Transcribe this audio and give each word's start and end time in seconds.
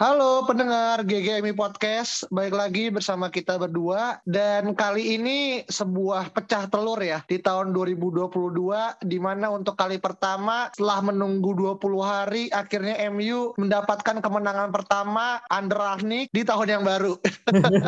Halo 0.00 0.48
pendengar 0.48 1.04
GGMI 1.04 1.52
Podcast, 1.52 2.24
baik 2.32 2.56
lagi 2.56 2.88
bersama 2.88 3.28
kita 3.28 3.60
berdua 3.60 4.16
dan 4.24 4.72
kali 4.72 5.20
ini 5.20 5.60
sebuah 5.68 6.32
pecah 6.32 6.72
telur 6.72 6.96
ya 7.04 7.20
di 7.28 7.36
tahun 7.36 7.76
2022 7.76 8.32
di 9.04 9.20
mana 9.20 9.52
untuk 9.52 9.76
kali 9.76 10.00
pertama 10.00 10.72
setelah 10.72 11.12
menunggu 11.12 11.52
20 11.52 12.00
hari 12.00 12.48
akhirnya 12.48 12.96
MU 13.12 13.52
mendapatkan 13.60 14.24
kemenangan 14.24 14.72
pertama 14.72 15.44
under 15.52 15.76
Rangnick 15.76 16.32
di 16.32 16.48
tahun 16.48 16.80
yang 16.80 16.82
baru. 16.88 17.20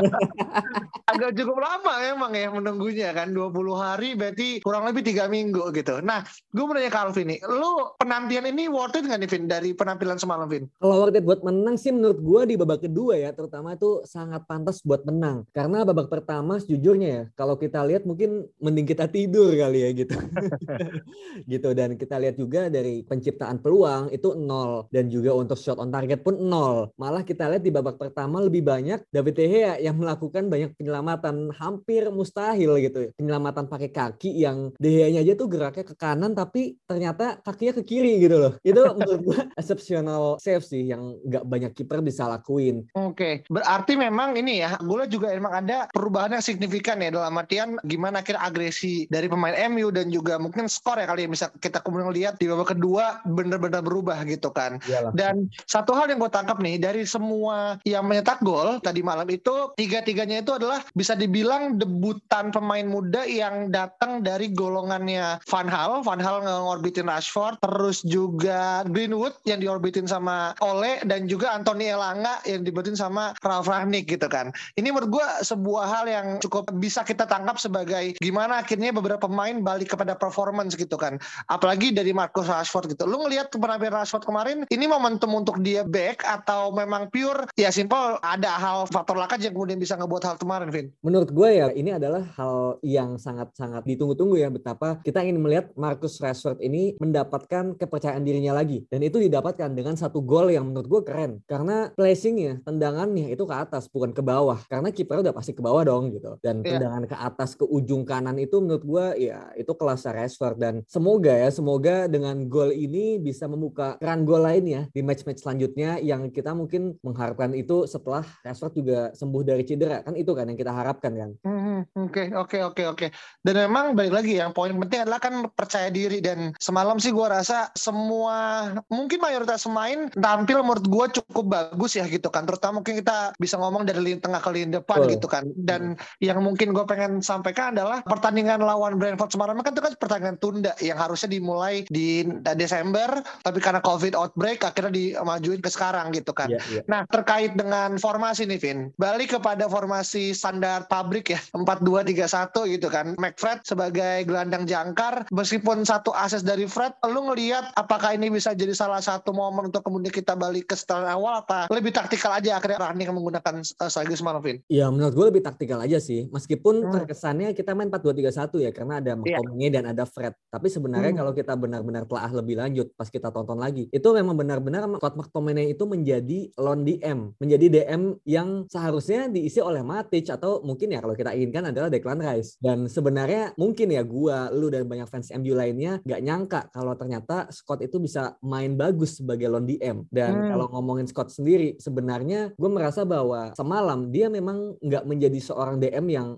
Agak 1.16 1.32
cukup 1.32 1.64
lama 1.64 1.92
memang 1.96 2.32
ya 2.36 2.52
menunggunya 2.52 3.08
kan 3.16 3.32
20 3.32 3.56
hari 3.72 4.12
berarti 4.20 4.60
kurang 4.60 4.84
lebih 4.84 5.00
tiga 5.00 5.32
minggu 5.32 5.72
gitu. 5.72 6.04
Nah, 6.04 6.20
gue 6.52 6.60
mau 6.60 6.76
nanya 6.76 6.92
ke 6.92 7.00
Alvin 7.00 7.32
nih, 7.32 7.40
lu 7.48 7.88
penantian 7.96 8.44
ini 8.52 8.68
worth 8.68 9.00
it 9.00 9.08
nggak 9.08 9.24
nih 9.24 9.30
Vin 9.32 9.44
dari 9.48 9.72
penampilan 9.72 10.20
semalam 10.20 10.44
Vin? 10.44 10.68
Kalau 10.76 11.08
worth 11.08 11.16
it 11.16 11.24
buat 11.24 11.40
menang 11.40 11.80
sih 11.80 12.01
menurut 12.02 12.18
gue 12.18 12.42
di 12.50 12.54
babak 12.58 12.82
kedua 12.82 13.14
ya 13.14 13.30
terutama 13.30 13.78
itu 13.78 14.02
sangat 14.02 14.42
pantas 14.50 14.82
buat 14.82 15.06
menang. 15.06 15.46
Karena 15.54 15.86
babak 15.86 16.10
pertama 16.10 16.58
sejujurnya 16.58 17.08
ya 17.08 17.22
kalau 17.38 17.54
kita 17.54 17.78
lihat 17.86 18.02
mungkin 18.02 18.50
mending 18.58 18.90
kita 18.90 19.06
tidur 19.06 19.54
kali 19.54 19.86
ya 19.86 19.90
gitu. 19.94 20.18
Gitu 21.52 21.68
dan 21.78 21.94
kita 21.94 22.18
lihat 22.18 22.34
juga 22.34 22.66
dari 22.66 23.06
penciptaan 23.06 23.62
peluang 23.62 24.10
itu 24.10 24.34
nol 24.34 24.90
dan 24.90 25.06
juga 25.06 25.30
untuk 25.36 25.54
shot 25.54 25.78
on 25.78 25.94
target 25.94 26.26
pun 26.26 26.34
nol. 26.34 26.90
Malah 26.98 27.22
kita 27.22 27.46
lihat 27.46 27.62
di 27.62 27.70
babak 27.70 28.02
pertama 28.02 28.42
lebih 28.42 28.66
banyak 28.66 29.06
David 29.14 29.34
De 29.38 29.46
Gea 29.46 29.74
yang 29.78 29.94
melakukan 29.94 30.50
banyak 30.50 30.74
penyelamatan 30.74 31.54
hampir 31.54 32.10
mustahil 32.10 32.82
gitu. 32.82 33.14
Penyelamatan 33.14 33.70
pakai 33.70 33.94
kaki 33.94 34.42
yang 34.42 34.74
De 34.80 34.90
Gea-nya 34.90 35.22
aja 35.22 35.38
tuh 35.38 35.46
geraknya 35.46 35.84
ke 35.86 35.94
kanan 35.94 36.34
tapi 36.34 36.80
ternyata 36.88 37.38
kakinya 37.44 37.78
ke 37.78 37.82
kiri 37.86 38.18
gitu 38.24 38.36
loh. 38.40 38.52
Itu 38.64 38.82
menurut 38.96 39.20
gue 39.22 39.38
exceptional 39.60 40.40
save 40.40 40.64
sih 40.64 40.88
yang 40.88 41.20
nggak 41.20 41.44
banyak 41.44 41.72
kiper 41.76 41.91
bisa 42.00 42.24
lakuin. 42.30 42.86
Oke, 42.96 43.44
berarti 43.52 43.98
memang 43.98 44.38
ini 44.38 44.64
ya, 44.64 44.80
gue 44.80 45.04
juga 45.10 45.34
emang 45.34 45.66
ada 45.66 45.90
perubahan 45.92 46.38
yang 46.38 46.44
signifikan 46.44 47.02
ya 47.02 47.12
dalam 47.12 47.36
artian 47.36 47.76
gimana 47.84 48.24
akhir 48.24 48.38
agresi 48.38 49.04
dari 49.10 49.28
pemain 49.28 49.52
MU 49.68 49.92
dan 49.92 50.08
juga 50.08 50.40
mungkin 50.40 50.70
skor 50.70 50.96
ya 50.96 51.06
kali 51.10 51.26
ya 51.26 51.28
bisa 51.28 51.46
kita 51.58 51.82
kemudian 51.82 52.14
lihat 52.14 52.34
di 52.38 52.46
babak 52.48 52.72
kedua 52.72 53.20
benar-benar 53.26 53.82
berubah 53.82 54.22
gitu 54.24 54.48
kan. 54.54 54.78
Iyalah. 54.86 55.12
Dan 55.12 55.50
satu 55.66 55.92
hal 55.92 56.08
yang 56.08 56.22
gue 56.22 56.32
tangkap 56.32 56.62
nih 56.62 56.78
dari 56.78 57.02
semua 57.04 57.76
yang 57.82 58.06
menyetak 58.06 58.40
gol 58.40 58.78
tadi 58.78 59.02
malam 59.02 59.26
itu 59.28 59.74
tiga-tiganya 59.74 60.40
itu 60.40 60.54
adalah 60.54 60.80
bisa 60.94 61.18
dibilang 61.18 61.76
debutan 61.76 62.54
pemain 62.54 62.86
muda 62.86 63.26
yang 63.26 63.74
datang 63.74 64.22
dari 64.22 64.52
golongannya 64.54 65.42
Van 65.48 65.68
Hal, 65.68 66.06
Van 66.06 66.22
Hal 66.22 66.44
ngorbitin 66.44 67.10
Rashford, 67.10 67.58
terus 67.64 68.04
juga 68.06 68.86
Greenwood 68.86 69.34
yang 69.48 69.58
diorbitin 69.58 70.06
sama 70.06 70.54
Ole 70.60 71.02
dan 71.08 71.26
juga 71.26 71.56
Anthony 71.72 71.88
Elanga 71.88 72.36
yang 72.44 72.68
dibuatin 72.68 72.92
sama 72.92 73.32
Ralf 73.40 73.64
Rangnick 73.64 74.04
gitu 74.04 74.28
kan. 74.28 74.52
Ini 74.76 74.92
menurut 74.92 75.08
gue 75.08 75.26
sebuah 75.40 75.88
hal 75.88 76.04
yang 76.04 76.26
cukup 76.44 76.68
bisa 76.76 77.00
kita 77.00 77.24
tangkap 77.24 77.56
sebagai 77.56 78.12
gimana 78.20 78.60
akhirnya 78.60 78.92
beberapa 78.92 79.24
pemain 79.24 79.56
balik 79.64 79.96
kepada 79.96 80.12
performance 80.12 80.76
gitu 80.76 81.00
kan. 81.00 81.16
Apalagi 81.48 81.96
dari 81.96 82.12
Marcus 82.12 82.44
Rashford 82.44 82.92
gitu. 82.92 83.08
Lu 83.08 83.24
ngelihat 83.24 83.48
penampilan 83.56 84.04
Rashford 84.04 84.28
kemarin 84.28 84.68
ini 84.68 84.84
momentum 84.84 85.32
untuk 85.32 85.64
dia 85.64 85.80
back 85.80 86.20
atau 86.28 86.76
memang 86.76 87.08
pure 87.08 87.48
ya 87.56 87.72
simple 87.72 88.20
ada 88.20 88.52
hal 88.60 88.84
faktor 88.92 89.16
lakat 89.16 89.40
yang 89.40 89.56
kemudian 89.56 89.80
bisa 89.80 89.96
ngebuat 89.96 90.28
hal 90.28 90.36
kemarin 90.36 90.68
Vin? 90.68 90.92
Menurut 91.00 91.32
gue 91.32 91.48
ya 91.56 91.72
ini 91.72 91.96
adalah 91.96 92.20
hal 92.36 92.76
yang 92.84 93.16
sangat-sangat 93.16 93.88
ditunggu-tunggu 93.88 94.36
ya 94.36 94.52
betapa 94.52 95.00
kita 95.00 95.24
ingin 95.24 95.40
melihat 95.40 95.72
Marcus 95.72 96.20
Rashford 96.20 96.60
ini 96.60 97.00
mendapatkan 97.00 97.80
kepercayaan 97.80 98.20
dirinya 98.20 98.60
lagi 98.60 98.84
dan 98.92 99.00
itu 99.00 99.16
didapatkan 99.16 99.72
dengan 99.72 99.96
satu 99.96 100.20
gol 100.20 100.52
yang 100.52 100.68
menurut 100.68 101.00
gue 101.00 101.00
keren 101.08 101.32
karena 101.46 101.61
play 101.66 102.12
placingnya, 102.12 102.60
tendangannya 102.62 103.32
itu 103.32 103.42
ke 103.48 103.54
atas 103.56 103.88
bukan 103.88 104.12
ke 104.12 104.20
bawah 104.20 104.60
karena 104.68 104.92
kiper 104.92 105.24
udah 105.24 105.32
pasti 105.32 105.56
ke 105.56 105.62
bawah 105.64 105.82
dong 105.82 106.12
gitu. 106.12 106.36
Dan 106.44 106.60
yeah. 106.60 106.76
tendangan 106.76 107.04
ke 107.08 107.16
atas 107.16 107.56
ke 107.56 107.64
ujung 107.64 108.04
kanan 108.04 108.36
itu 108.36 108.60
menurut 108.60 108.84
gue 108.84 109.06
ya 109.32 109.48
itu 109.56 109.72
kelas 109.72 110.04
Rashford 110.04 110.56
dan 110.60 110.74
semoga 110.84 111.32
ya 111.32 111.48
semoga 111.48 112.06
dengan 112.06 112.46
gol 112.46 112.70
ini 112.70 113.16
bisa 113.16 113.48
membuka 113.48 113.96
keran 113.96 114.28
gol 114.28 114.44
lainnya 114.44 114.86
di 114.92 115.00
match-match 115.00 115.40
selanjutnya 115.40 115.98
yang 116.04 116.28
kita 116.28 116.52
mungkin 116.52 117.00
mengharapkan 117.00 117.56
itu 117.56 117.88
setelah 117.88 118.22
Rashford 118.44 118.74
juga 118.76 119.00
sembuh 119.16 119.42
dari 119.42 119.64
cedera 119.64 120.04
kan 120.04 120.14
itu 120.14 120.32
kan 120.36 120.46
yang 120.52 120.58
kita 120.58 120.72
harapkan 120.72 121.12
kan. 121.16 121.30
Hmm, 121.42 121.80
oke 121.96 122.32
oke 122.36 122.58
oke 122.72 122.82
oke. 122.92 123.06
Dan 123.40 123.54
memang 123.68 123.96
balik 123.96 124.12
lagi 124.12 124.36
yang 124.36 124.52
poin 124.52 124.72
penting 124.76 125.08
adalah 125.08 125.20
kan 125.22 125.48
percaya 125.52 125.88
diri 125.88 126.20
dan 126.20 126.52
semalam 126.60 127.00
sih 127.00 127.10
gue 127.10 127.26
rasa 127.26 127.72
semua 127.74 128.68
mungkin 128.92 129.18
mayoritas 129.18 129.64
pemain 129.64 130.12
tampil 130.12 130.60
menurut 130.60 130.86
gue 130.86 131.06
cukup 131.22 131.44
bagus 131.52 132.00
ya 132.00 132.08
gitu 132.08 132.32
kan 132.32 132.48
terutama 132.48 132.80
mungkin 132.80 132.96
kita 133.04 133.36
bisa 133.36 133.60
ngomong 133.60 133.84
dari 133.84 134.00
lini 134.00 134.20
tengah 134.24 134.40
ke 134.40 134.48
lini 134.48 134.72
depan 134.72 135.04
oh. 135.04 135.08
gitu 135.12 135.28
kan 135.28 135.44
dan 135.60 136.00
hmm. 136.00 136.24
yang 136.24 136.40
mungkin 136.40 136.72
gue 136.72 136.84
pengen 136.88 137.20
sampaikan 137.20 137.76
adalah 137.76 138.00
pertandingan 138.08 138.64
lawan 138.64 138.96
Brentford 138.96 139.36
semalam 139.36 139.60
kan 139.60 139.76
itu 139.76 139.84
kan 139.84 139.92
pertandingan 140.00 140.40
tunda 140.40 140.72
yang 140.80 140.96
harusnya 140.96 141.28
dimulai 141.36 141.84
di 141.92 142.24
Desember 142.56 143.20
tapi 143.44 143.60
karena 143.60 143.84
COVID 143.84 144.16
outbreak 144.16 144.64
akhirnya 144.64 144.92
dimajuin 145.20 145.60
ke 145.60 145.68
sekarang 145.68 146.16
gitu 146.16 146.32
kan 146.32 146.48
yeah, 146.48 146.64
yeah. 146.72 146.84
nah 146.88 147.04
terkait 147.12 147.52
dengan 147.52 148.00
formasi 148.00 148.48
nih 148.48 148.56
Vin 148.56 148.78
balik 148.96 149.36
kepada 149.36 149.68
formasi 149.68 150.32
standar 150.32 150.88
pabrik 150.88 151.36
ya 151.36 151.40
4-2-3-1 151.52 152.72
gitu 152.80 152.88
kan 152.88 153.12
McFred 153.20 153.66
sebagai 153.68 154.24
gelandang 154.24 154.64
jangkar 154.64 155.28
meskipun 155.28 155.84
satu 155.84 156.16
ases 156.16 156.40
dari 156.40 156.64
Fred 156.64 156.96
lu 157.10 157.28
ngelihat 157.28 157.74
apakah 157.76 158.16
ini 158.16 158.32
bisa 158.32 158.56
jadi 158.56 158.72
salah 158.72 159.02
satu 159.02 159.34
momen 159.34 159.68
untuk 159.68 159.84
kemudian 159.84 160.14
kita 160.14 160.38
balik 160.38 160.70
ke 160.70 160.76
setelan 160.78 161.10
awal 161.10 161.41
apa 161.42 161.66
lebih 161.74 161.90
taktikal 161.90 162.32
aja 162.38 162.62
akhirnya 162.62 162.78
Rangnick 162.78 163.10
menggunakan 163.10 163.54
uh, 163.60 163.90
strategi 163.90 164.16
semalam, 164.22 164.38
Vin? 164.38 164.62
Ya 164.70 164.86
menurut 164.88 165.12
gue 165.12 165.26
lebih 165.34 165.42
taktikal 165.42 165.82
aja 165.82 165.98
sih. 165.98 166.30
Meskipun 166.30 166.86
hmm. 166.86 166.92
terkesannya 166.94 167.48
kita 167.52 167.74
main 167.74 167.90
4-2-3-1 167.90 168.64
ya 168.64 168.70
karena 168.70 168.94
ada 169.02 169.12
iya. 169.18 169.18
McTominay 169.18 169.66
yeah. 169.66 169.74
dan 169.74 169.84
ada 169.90 170.04
Fred. 170.06 170.34
Tapi 170.48 170.66
sebenarnya 170.70 171.12
hmm. 171.12 171.20
kalau 171.20 171.32
kita 171.34 171.52
benar-benar 171.58 172.02
telah 172.06 172.30
lebih 172.30 172.56
lanjut 172.62 172.86
pas 172.94 173.10
kita 173.10 173.34
tonton 173.34 173.58
lagi, 173.58 173.90
itu 173.90 174.08
memang 174.14 174.38
benar-benar 174.38 174.86
Scott 175.02 175.18
McTominay 175.18 175.74
itu 175.74 175.84
menjadi 175.84 176.38
lone 176.54 176.82
DM, 176.86 177.18
menjadi 177.42 177.66
DM 177.66 178.02
yang 178.22 178.48
seharusnya 178.70 179.26
diisi 179.26 179.58
oleh 179.58 179.82
Matic 179.82 180.30
atau 180.30 180.62
mungkin 180.62 180.94
ya 180.94 181.02
kalau 181.02 181.18
kita 181.18 181.34
inginkan 181.34 181.74
adalah 181.74 181.90
Declan 181.90 182.22
Rice. 182.22 182.60
Dan 182.62 182.86
sebenarnya 182.86 183.56
mungkin 183.58 183.90
ya 183.90 184.06
gua, 184.06 184.52
lu 184.54 184.70
dan 184.70 184.86
banyak 184.86 185.10
fans 185.10 185.34
MU 185.34 185.58
lainnya 185.58 185.98
nggak 186.06 186.20
nyangka 186.22 186.60
kalau 186.70 186.94
ternyata 186.94 187.50
Scott 187.50 187.82
itu 187.82 187.98
bisa 187.98 188.38
main 188.44 188.78
bagus 188.78 189.18
sebagai 189.18 189.50
lone 189.50 189.66
DM. 189.66 190.06
Dan 190.12 190.30
hmm. 190.36 190.48
kalau 190.54 190.66
ngomongin 190.70 191.06
Scott 191.10 191.31
sendiri, 191.32 191.80
sebenarnya 191.80 192.52
gue 192.52 192.70
merasa 192.70 193.08
bahwa 193.08 193.56
semalam 193.56 194.12
dia 194.12 194.28
memang 194.28 194.76
nggak 194.78 195.04
menjadi 195.08 195.38
seorang 195.40 195.80
DM 195.80 196.06
yang 196.12 196.28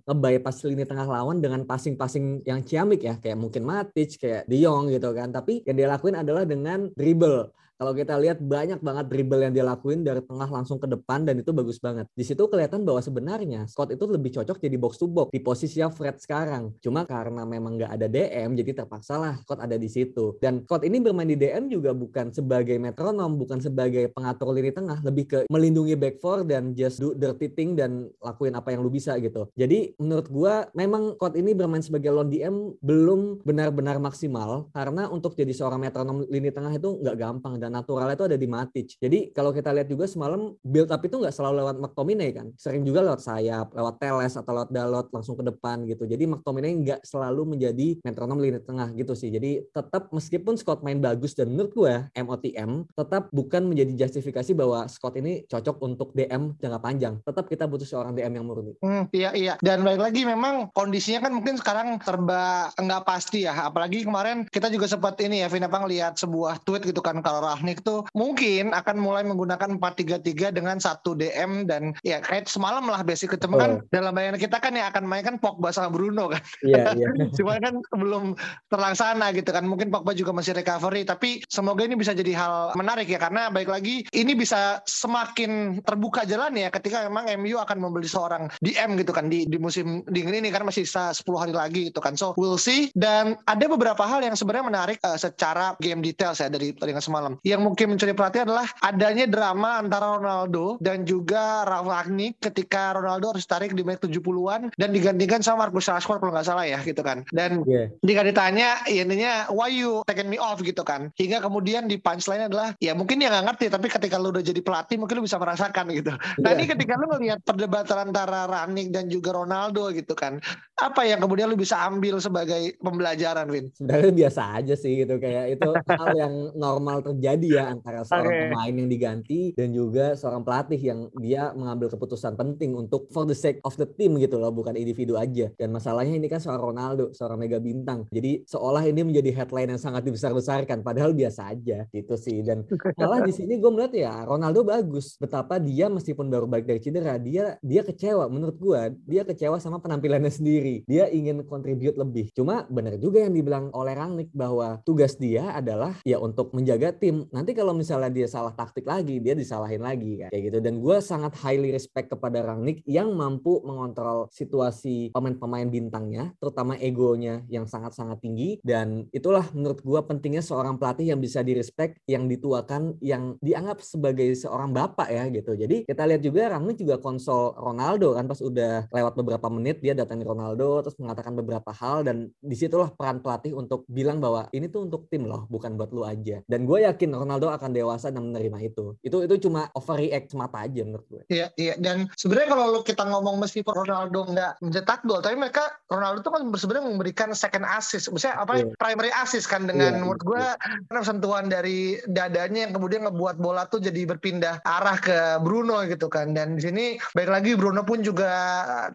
pas 0.41 0.56
lini 0.62 0.87
tengah 0.87 1.10
lawan 1.10 1.43
dengan 1.43 1.66
passing-passing 1.66 2.47
yang 2.47 2.62
ciamik 2.62 3.03
ya. 3.03 3.19
Kayak 3.19 3.38
mungkin 3.43 3.66
Matic 3.66 4.16
kayak 4.22 4.47
De 4.47 4.62
gitu 4.62 5.09
kan. 5.10 5.34
Tapi 5.34 5.66
yang 5.66 5.77
dia 5.77 5.88
lakuin 5.91 6.15
adalah 6.15 6.47
dengan 6.47 6.88
dribble 6.94 7.50
kalau 7.75 7.91
kita 7.91 8.15
lihat 8.23 8.39
banyak 8.39 8.79
banget 8.79 9.04
dribble 9.10 9.43
yang 9.43 9.53
dia 9.54 9.66
lakuin 9.66 10.07
dari 10.07 10.22
tengah 10.22 10.47
langsung 10.47 10.78
ke 10.78 10.87
depan 10.87 11.27
dan 11.27 11.43
itu 11.43 11.51
bagus 11.51 11.83
banget. 11.83 12.07
Di 12.15 12.22
situ 12.22 12.47
kelihatan 12.47 12.87
bahwa 12.87 13.03
sebenarnya 13.03 13.66
Scott 13.66 13.91
itu 13.91 14.07
lebih 14.07 14.31
cocok 14.31 14.63
jadi 14.63 14.77
box 14.78 15.03
to 15.03 15.10
box 15.10 15.34
di 15.34 15.43
posisi 15.43 15.83
Fred 15.83 16.22
sekarang. 16.22 16.71
Cuma 16.78 17.03
karena 17.03 17.43
memang 17.43 17.77
nggak 17.77 17.91
ada 17.91 18.07
DM 18.07 18.54
jadi 18.54 18.84
terpaksa 18.84 19.19
lah 19.19 19.34
Scott 19.43 19.59
ada 19.59 19.75
di 19.75 19.91
situ. 19.91 20.39
Dan 20.39 20.63
Scott 20.63 20.87
ini 20.87 21.03
bermain 21.03 21.27
di 21.27 21.34
DM 21.34 21.66
juga 21.66 21.91
bukan 21.91 22.31
sebagai 22.31 22.78
metronom, 22.78 23.34
bukan 23.34 23.59
sebagai 23.59 24.07
pengatur 24.15 24.54
lini 24.54 24.71
tengah, 24.71 25.03
lebih 25.03 25.25
ke 25.27 25.39
melindungi 25.51 25.98
back 25.98 26.22
four 26.22 26.47
dan 26.47 26.72
just 26.78 27.03
do 27.03 27.13
dirty 27.19 27.51
thing 27.51 27.75
dan 27.75 28.07
lakuin 28.22 28.54
apa 28.54 28.71
yang 28.71 28.87
lu 28.87 28.91
bisa 28.91 29.19
gitu. 29.19 29.51
Jadi 29.59 29.98
menurut 29.98 30.31
gua 30.31 30.71
memang 30.78 31.19
Scott 31.19 31.34
ini 31.34 31.53
bermain 31.59 31.83
sebagai 31.83 32.15
lone 32.15 32.31
DM 32.31 32.78
belum 32.78 33.43
benar-benar 33.43 33.98
maksimal 33.98 34.71
karena 34.71 35.10
untuk 35.10 35.34
jadi 35.34 35.51
seorang 35.51 35.83
metronom 35.83 36.22
lini 36.31 36.54
tengah 36.54 36.71
itu 36.71 37.03
nggak 37.03 37.16
gampang 37.19 37.64
dan 37.65 37.72
naturalnya 37.72 38.13
itu 38.13 38.28
ada 38.28 38.37
di 38.37 38.45
Matic. 38.45 39.01
Jadi 39.01 39.33
kalau 39.33 39.49
kita 39.57 39.72
lihat 39.72 39.89
juga 39.89 40.05
semalam 40.05 40.53
build 40.61 40.93
up 40.93 41.01
itu 41.01 41.16
nggak 41.16 41.33
selalu 41.33 41.65
lewat 41.65 41.77
McTominay 41.81 42.31
kan, 42.37 42.53
sering 42.61 42.84
juga 42.84 43.01
lewat 43.01 43.25
sayap, 43.25 43.72
lewat 43.72 43.97
Teles 43.97 44.37
atau 44.37 44.53
lewat 44.53 44.69
Dalot 44.69 45.09
langsung 45.09 45.41
ke 45.41 45.45
depan 45.49 45.89
gitu. 45.89 46.05
Jadi 46.05 46.28
McTominay 46.28 46.72
nggak 46.84 47.01
selalu 47.09 47.57
menjadi 47.57 47.97
metronom 48.05 48.37
lini 48.37 48.61
tengah 48.61 48.93
gitu 48.93 49.16
sih. 49.16 49.33
Jadi 49.33 49.65
tetap 49.72 50.13
meskipun 50.13 50.61
Scott 50.61 50.84
main 50.84 51.01
bagus 51.01 51.33
dan 51.33 51.49
menurut 51.49 51.72
gue 51.72 51.95
MOTM 52.21 52.84
tetap 52.93 53.33
bukan 53.33 53.65
menjadi 53.65 54.05
justifikasi 54.05 54.53
bahwa 54.53 54.84
Scott 54.91 55.17
ini 55.17 55.49
cocok 55.49 55.81
untuk 55.81 56.13
DM 56.13 56.60
jangka 56.60 56.81
panjang. 56.84 57.15
Tetap 57.25 57.49
kita 57.49 57.65
butuh 57.65 57.89
seorang 57.89 58.13
DM 58.13 58.37
yang 58.37 58.45
murni. 58.45 58.77
Hmm, 58.84 59.09
iya 59.17 59.33
iya. 59.33 59.55
Dan 59.65 59.81
baik 59.87 60.05
lagi 60.05 60.28
memang 60.28 60.69
kondisinya 60.77 61.25
kan 61.25 61.33
mungkin 61.33 61.57
sekarang 61.57 61.97
serba 62.05 62.69
nggak 62.77 63.03
pasti 63.09 63.49
ya. 63.49 63.71
Apalagi 63.71 64.05
kemarin 64.05 64.45
kita 64.51 64.69
juga 64.69 64.84
sempat 64.91 65.17
ini 65.25 65.41
ya, 65.41 65.49
Vina 65.49 65.71
Pang 65.71 65.89
lihat 65.89 66.21
sebuah 66.21 66.60
tweet 66.67 66.84
gitu 66.91 67.01
kan 67.01 67.22
kalau 67.22 67.41
Rahnik 67.54 67.86
tuh 67.86 68.03
mungkin 68.18 68.74
akan 68.74 68.97
mulai 68.98 69.22
menggunakan 69.22 69.78
4-3-3 69.78 70.51
dengan 70.51 70.83
satu 70.83 71.15
DM 71.15 71.71
dan 71.71 71.95
ya 72.03 72.18
kayak 72.18 72.51
semalam 72.51 72.83
lah 72.91 73.06
basic 73.06 73.39
ketemu 73.39 73.54
kan 73.56 73.71
oh. 73.78 73.86
dalam 73.95 74.10
bayangan 74.10 74.42
kita 74.42 74.59
kan 74.59 74.74
yang 74.74 74.91
akan 74.91 75.04
main 75.06 75.22
kan 75.22 75.36
Pogba 75.39 75.71
sama 75.71 75.95
Bruno 75.95 76.34
kan. 76.34 76.42
Iya, 76.66 76.91
iya. 76.98 77.09
Cuma 77.30 77.62
kan 77.62 77.78
belum 77.95 78.34
terlaksana 78.66 79.30
gitu 79.39 79.54
kan. 79.54 79.62
Mungkin 79.71 79.95
Pogba 79.95 80.10
juga 80.18 80.34
masih 80.34 80.59
recovery 80.59 81.06
tapi 81.06 81.47
semoga 81.47 81.86
ini 81.86 81.95
bisa 81.95 82.10
jadi 82.10 82.34
hal 82.34 82.54
menarik 82.74 83.06
ya 83.06 83.22
karena 83.22 83.48
baik 83.54 83.71
lagi 83.71 84.03
ini 84.10 84.34
bisa 84.34 84.83
semakin 84.83 85.78
terbuka 85.86 86.27
jalan 86.27 86.59
ya 86.59 86.74
ketika 86.74 87.07
memang 87.07 87.30
MU 87.39 87.62
akan 87.62 87.78
membeli 87.78 88.10
seorang 88.10 88.50
DM 88.59 88.98
gitu 88.98 89.15
kan 89.15 89.30
di 89.30 89.47
di 89.47 89.62
musim 89.62 90.03
dingin 90.10 90.42
ini 90.42 90.50
kan 90.50 90.66
masih 90.66 90.83
sisa 90.83 91.15
10 91.15 91.22
hari 91.39 91.54
lagi 91.54 91.95
gitu 91.95 92.03
kan. 92.03 92.18
So 92.18 92.34
we'll 92.34 92.59
see 92.59 92.91
dan 92.98 93.39
ada 93.47 93.65
beberapa 93.71 94.03
hal 94.03 94.27
yang 94.27 94.34
sebenarnya 94.34 94.66
menarik 94.66 94.98
uh, 95.07 95.15
secara 95.15 95.78
game 95.78 96.03
details 96.03 96.42
ya 96.42 96.50
dari 96.50 96.74
pertandingan 96.74 97.04
semalam. 97.04 97.33
Yang 97.45 97.61
mungkin 97.61 97.87
mencuri 97.93 98.17
perhatian 98.17 98.49
adalah 98.49 98.65
adanya 98.81 99.29
drama 99.29 99.85
antara 99.85 100.17
Ronaldo 100.17 100.81
dan 100.81 101.05
juga 101.05 101.69
Rangnick 101.69 102.41
ketika 102.41 102.97
Ronaldo 102.97 103.37
harus 103.37 103.45
tarik 103.45 103.77
di 103.77 103.85
menit 103.85 104.01
70-an 104.01 104.73
dan 104.81 104.89
digantikan 104.97 105.45
sama 105.45 105.69
Marcus 105.69 105.93
Rashford 105.93 106.25
kalau 106.25 106.33
nggak 106.33 106.49
salah 106.49 106.65
ya 106.65 106.81
gitu 106.81 107.05
kan. 107.05 107.21
Dan 107.37 107.61
yeah. 107.69 107.93
jika 108.01 108.25
ditanya 108.25 108.81
ya 108.89 109.05
intinya 109.05 109.53
why 109.53 109.69
you 109.69 110.01
taking 110.09 110.33
me 110.33 110.41
off 110.41 110.65
gitu 110.65 110.81
kan. 110.81 111.13
Hingga 111.21 111.45
kemudian 111.45 111.85
di 111.85 112.01
punchline 112.01 112.49
adalah 112.49 112.73
ya 112.81 112.97
mungkin 112.97 113.21
dia 113.21 113.29
nggak 113.29 113.45
ngerti 113.53 113.67
tapi 113.69 113.93
ketika 113.93 114.17
lu 114.17 114.33
udah 114.33 114.41
jadi 114.41 114.65
pelatih 114.65 114.97
mungkin 114.97 115.21
lu 115.21 115.25
bisa 115.29 115.37
merasakan 115.37 115.93
gitu. 115.93 116.17
Nah 116.41 116.49
yeah. 116.49 116.57
ini 116.57 116.65
ketika 116.65 116.97
lu 116.97 117.13
ngelihat 117.13 117.45
perdebatan 117.45 118.09
antara 118.09 118.49
Rangnick 118.49 118.89
dan 118.89 119.13
juga 119.13 119.37
Ronaldo 119.37 119.93
gitu 119.93 120.17
kan. 120.17 120.41
Apa 120.81 121.05
yang 121.05 121.21
kemudian 121.21 121.53
lu 121.53 121.61
bisa 121.61 121.77
ambil 121.85 122.19
sebagai 122.25 122.73
pembelajaran 122.81 123.47
Win? 123.53 123.69
Sebenarnya 123.77 124.13
biasa 124.17 124.41
aja 124.59 124.75
sih 124.75 125.05
gitu 125.05 125.21
kayak 125.21 125.61
itu 125.61 125.71
hal 125.71 126.11
yang 126.17 126.35
normal 126.57 127.05
terjadi 127.05 127.34
ya 127.42 127.75
antara 127.75 128.07
seorang 128.07 128.31
okay. 128.31 128.42
pemain 128.51 128.75
yang 128.75 128.91
diganti 128.91 129.41
dan 129.57 129.69
juga 129.75 130.15
seorang 130.15 130.42
pelatih 130.47 130.81
yang 130.81 131.01
dia 131.19 131.51
mengambil 131.57 131.91
keputusan 131.91 132.39
penting 132.39 132.77
untuk 132.77 133.10
for 133.10 133.27
the 133.27 133.34
sake 133.34 133.59
of 133.66 133.75
the 133.81 133.89
team 133.98 134.15
gitu 134.21 134.39
loh 134.39 134.53
bukan 134.54 134.77
individu 134.78 135.19
aja. 135.19 135.51
Dan 135.59 135.75
masalahnya 135.75 136.15
ini 136.15 136.28
kan 136.31 136.39
seorang 136.39 136.75
Ronaldo 136.75 137.10
seorang 137.16 137.39
mega 137.41 137.59
bintang. 137.59 138.07
Jadi 138.10 138.45
seolah 138.45 138.84
ini 138.84 139.01
menjadi 139.03 139.31
headline 139.42 139.75
yang 139.75 139.83
sangat 139.83 140.04
dibesar-besarkan 140.04 140.84
padahal 140.84 141.16
biasa 141.16 141.51
aja 141.51 141.89
gitu 141.91 142.15
sih. 142.15 142.45
Dan 142.45 142.69
malah 143.01 143.25
di 143.25 143.33
sini 143.33 143.59
gue 143.59 143.71
melihat 143.71 143.92
ya 143.95 144.13
Ronaldo 144.28 144.63
bagus. 144.66 145.16
Betapa 145.16 145.57
dia 145.59 145.89
meskipun 145.89 146.28
baru 146.28 146.45
balik 146.45 146.69
dari 146.69 146.81
cedera 146.83 147.16
dia 147.16 147.57
dia 147.65 147.83
kecewa 147.86 148.28
menurut 148.28 148.57
gue 148.60 148.81
dia 149.09 149.22
kecewa 149.25 149.57
sama 149.59 149.81
penampilannya 149.81 150.31
sendiri. 150.31 150.84
Dia 150.84 151.09
ingin 151.09 151.42
kontribut 151.48 151.97
lebih. 151.97 152.31
Cuma 152.36 152.66
benar 152.69 152.98
juga 152.98 153.22
yang 153.25 153.33
dibilang 153.33 153.71
oleh 153.72 153.95
Rangnick 153.95 154.31
bahwa 154.34 154.83
tugas 154.83 155.16
dia 155.16 155.54
adalah 155.54 155.97
ya 156.03 156.19
untuk 156.21 156.53
menjaga 156.53 156.92
tim. 156.92 157.23
Nanti 157.30 157.56
kalau 157.56 157.72
misalnya 157.72 158.10
dia 158.10 158.28
salah 158.28 158.53
taktik 158.53 158.84
lagi, 158.84 159.22
dia 159.22 159.32
disalahin 159.32 159.80
lagi 159.80 160.21
kan. 160.21 160.30
Kayak 160.34 160.44
gitu. 160.50 160.59
Dan 160.60 160.74
gue 160.82 160.97
sangat 161.00 161.32
highly 161.41 161.71
respect 161.71 162.10
kepada 162.12 162.42
Rangnick 162.44 162.82
yang 162.84 163.15
mampu 163.15 163.62
mengontrol 163.62 164.28
situasi 164.34 165.15
pemain-pemain 165.15 165.68
bintangnya, 165.71 166.34
terutama 166.42 166.76
egonya 166.76 167.47
yang 167.48 167.65
sangat-sangat 167.65 168.21
tinggi. 168.21 168.59
Dan 168.60 169.09
itulah 169.15 169.47
menurut 169.54 169.80
gue 169.80 170.00
pentingnya 170.04 170.42
seorang 170.44 170.76
pelatih 170.76 171.15
yang 171.15 171.21
bisa 171.22 171.41
direspek, 171.41 172.00
yang 172.10 172.26
dituakan, 172.26 172.98
yang 173.00 173.38
dianggap 173.41 173.80
sebagai 173.80 174.34
seorang 174.34 174.74
bapak 174.74 175.09
ya 175.09 175.24
gitu. 175.30 175.54
Jadi 175.54 175.86
kita 175.86 176.03
lihat 176.04 176.22
juga 176.24 176.56
Rangnick 176.56 176.80
juga 176.80 176.98
konsol 176.98 177.54
Ronaldo 177.54 178.16
kan 178.16 178.26
pas 178.26 178.41
udah 178.41 178.88
lewat 178.91 179.15
beberapa 179.16 179.47
menit 179.48 179.80
dia 179.80 179.94
datangi 179.94 180.26
Ronaldo 180.26 180.82
terus 180.82 180.97
mengatakan 180.98 181.36
beberapa 181.38 181.71
hal 181.71 182.03
dan 182.04 182.28
di 182.41 182.56
situlah 182.56 182.91
peran 182.92 183.21
pelatih 183.22 183.54
untuk 183.54 183.86
bilang 183.86 184.18
bahwa 184.18 184.48
ini 184.50 184.66
tuh 184.68 184.86
untuk 184.88 185.06
tim 185.09 185.24
loh, 185.24 185.47
bukan 185.48 185.78
buat 185.78 185.91
lu 185.94 186.03
aja. 186.03 186.42
Dan 186.44 186.66
gue 186.66 186.84
yakin 186.84 187.14
Ronaldo 187.15 187.51
akan 187.51 187.71
dewasa 187.71 188.11
dan 188.11 188.31
menerima 188.31 188.59
itu. 188.66 188.99
Itu 189.01 189.22
itu 189.22 189.49
cuma 189.49 189.71
overreact 189.78 190.34
semata 190.34 190.66
aja 190.66 190.83
menurut 190.83 191.07
gue. 191.11 191.22
Iya, 191.31 191.51
iya. 191.57 191.75
Dan 191.78 192.11
sebenarnya 192.19 192.49
kalau 192.55 192.83
kita 192.83 193.05
ngomong 193.07 193.41
meskipun 193.41 193.75
Ronaldo 193.75 194.27
nggak 194.31 194.53
mencetak 194.65 195.01
gol, 195.07 195.22
tapi 195.22 195.37
mereka 195.39 195.78
Ronaldo 195.89 196.25
tuh 196.25 196.33
kan 196.34 196.43
sebenarnya 196.55 196.84
memberikan 196.91 197.28
second 197.37 197.66
assist. 197.69 198.11
Misalnya 198.11 198.43
apa 198.43 198.53
yeah. 198.61 198.75
primary 198.81 199.13
assist 199.15 199.47
kan 199.47 199.69
dengan 199.69 199.95
yeah, 199.95 200.01
menurut 200.03 200.22
gue 200.22 200.43
yeah. 200.43 201.05
sentuhan 201.05 201.47
dari 201.47 202.01
dadanya 202.11 202.69
yang 202.69 202.72
kemudian 202.72 203.05
ngebuat 203.07 203.37
bola 203.39 203.69
tuh 203.69 203.78
jadi 203.78 204.09
berpindah 204.09 204.65
arah 204.65 204.97
ke 204.99 205.39
Bruno 205.45 205.84
gitu 205.84 206.09
kan. 206.09 206.33
Dan 206.33 206.59
di 206.59 206.63
sini 206.65 206.84
baik 207.13 207.31
lagi 207.31 207.51
Bruno 207.55 207.84
pun 207.84 208.01
juga 208.01 208.31